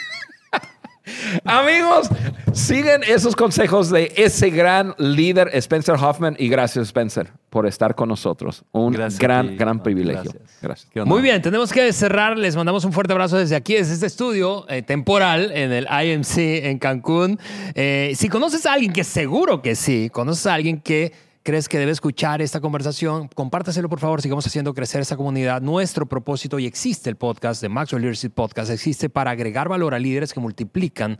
Amigos, 1.46 2.10
siguen 2.54 3.02
esos 3.04 3.36
consejos 3.36 3.90
de 3.90 4.14
ese 4.16 4.50
gran 4.50 4.94
líder 4.98 5.50
Spencer 5.54 5.96
Hoffman 5.96 6.36
y 6.38 6.48
gracias 6.48 6.88
Spencer 6.88 7.32
por 7.50 7.66
estar 7.66 7.96
con 7.96 8.10
nosotros. 8.10 8.64
Un 8.72 8.94
gran, 9.18 9.58
gran 9.58 9.84
privilegio. 9.84 10.32
Gracias. 10.62 11.06
Muy 11.06 11.22
bien, 11.22 11.42
tenemos 11.42 11.74
que 11.74 11.92
cerrar. 11.92 12.38
Les 12.38 12.56
mandamos 12.56 12.86
un 12.86 12.94
fuerte 12.94 13.14
abrazo 13.14 13.38
desde 13.38 13.56
aquí, 13.56 13.74
desde 13.74 13.94
este 13.94 14.06
estudio 14.06 14.66
eh, 14.70 14.84
temporal 14.84 15.52
en 15.52 15.72
el 15.72 15.86
IMC 15.86 16.66
en 16.66 16.80
Cancún. 16.80 17.40
Eh, 17.76 18.14
si 18.16 18.30
conoces 18.30 18.66
a 18.66 18.74
alguien 18.74 18.94
que 18.94 19.04
seguro 19.04 19.62
que 19.62 19.76
sí, 19.76 20.10
conoces 20.12 20.48
a 20.48 20.54
alguien 20.54 20.80
que 20.80 21.12
crees 21.44 21.68
que 21.68 21.80
debe 21.80 21.92
escuchar 21.92 22.42
esta 22.42 22.60
conversación, 22.60 23.28
compártaselo 23.28 23.90
por 23.90 24.00
favor, 24.00 24.22
sigamos 24.22 24.46
haciendo 24.46 24.74
crecer 24.74 25.02
esta 25.02 25.18
comunidad. 25.18 25.62
Nuestro 25.62 26.06
propósito, 26.06 26.60
y 26.60 26.66
existe 26.66 27.10
el 27.10 27.16
podcast 27.16 27.62
de 27.62 27.70
Maxwell 27.70 28.02
Leadership 28.02 28.30
Podcast, 28.30 28.72
existe 28.72 29.10
para 29.10 29.32
agregar 29.32 29.70
valor 29.70 29.94
a 29.94 30.00
líderes 30.00 30.34
que 30.34 30.40
multiplican 30.40 31.20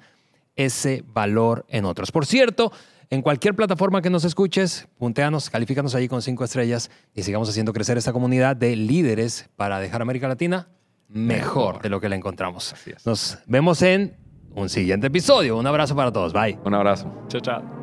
ese 0.56 1.04
valor 1.08 1.66
en 1.70 1.86
otros. 1.86 2.12
Por 2.12 2.26
cierto, 2.26 2.72
en 3.10 3.22
cualquier 3.22 3.56
plataforma 3.56 4.02
que 4.02 4.10
nos 4.10 4.24
escuches, 4.24 4.88
punteanos, 4.98 5.50
califícanos 5.50 5.96
allí 5.96 6.08
con 6.08 6.22
cinco 6.22 6.44
estrellas 6.44 6.92
y 7.14 7.24
sigamos 7.24 7.50
haciendo 7.50 7.74
crecer 7.74 7.98
esta 7.98 8.14
comunidad 8.14 8.56
de 8.56 8.76
líderes 8.76 9.50
para 9.56 9.80
dejar 9.80 10.02
América 10.02 10.28
Latina 10.28 10.70
mejor, 11.10 11.82
de 11.82 11.90
lo 11.90 12.00
que 12.00 12.10
la 12.10 12.16
encontramos. 12.16 12.74
Nos 13.06 13.40
vemos 13.48 13.82
en 13.82 14.16
un 14.56 14.70
siguiente 14.70 15.08
episodio. 15.08 15.58
Un 15.58 15.68
abrazo 15.68 15.96
para 15.96 16.12
todos. 16.12 16.34
Bye. 16.34 16.58
Un 16.64 16.74
abrazo. 16.74 17.12
Chao, 17.28 17.42
chao. 17.42 17.81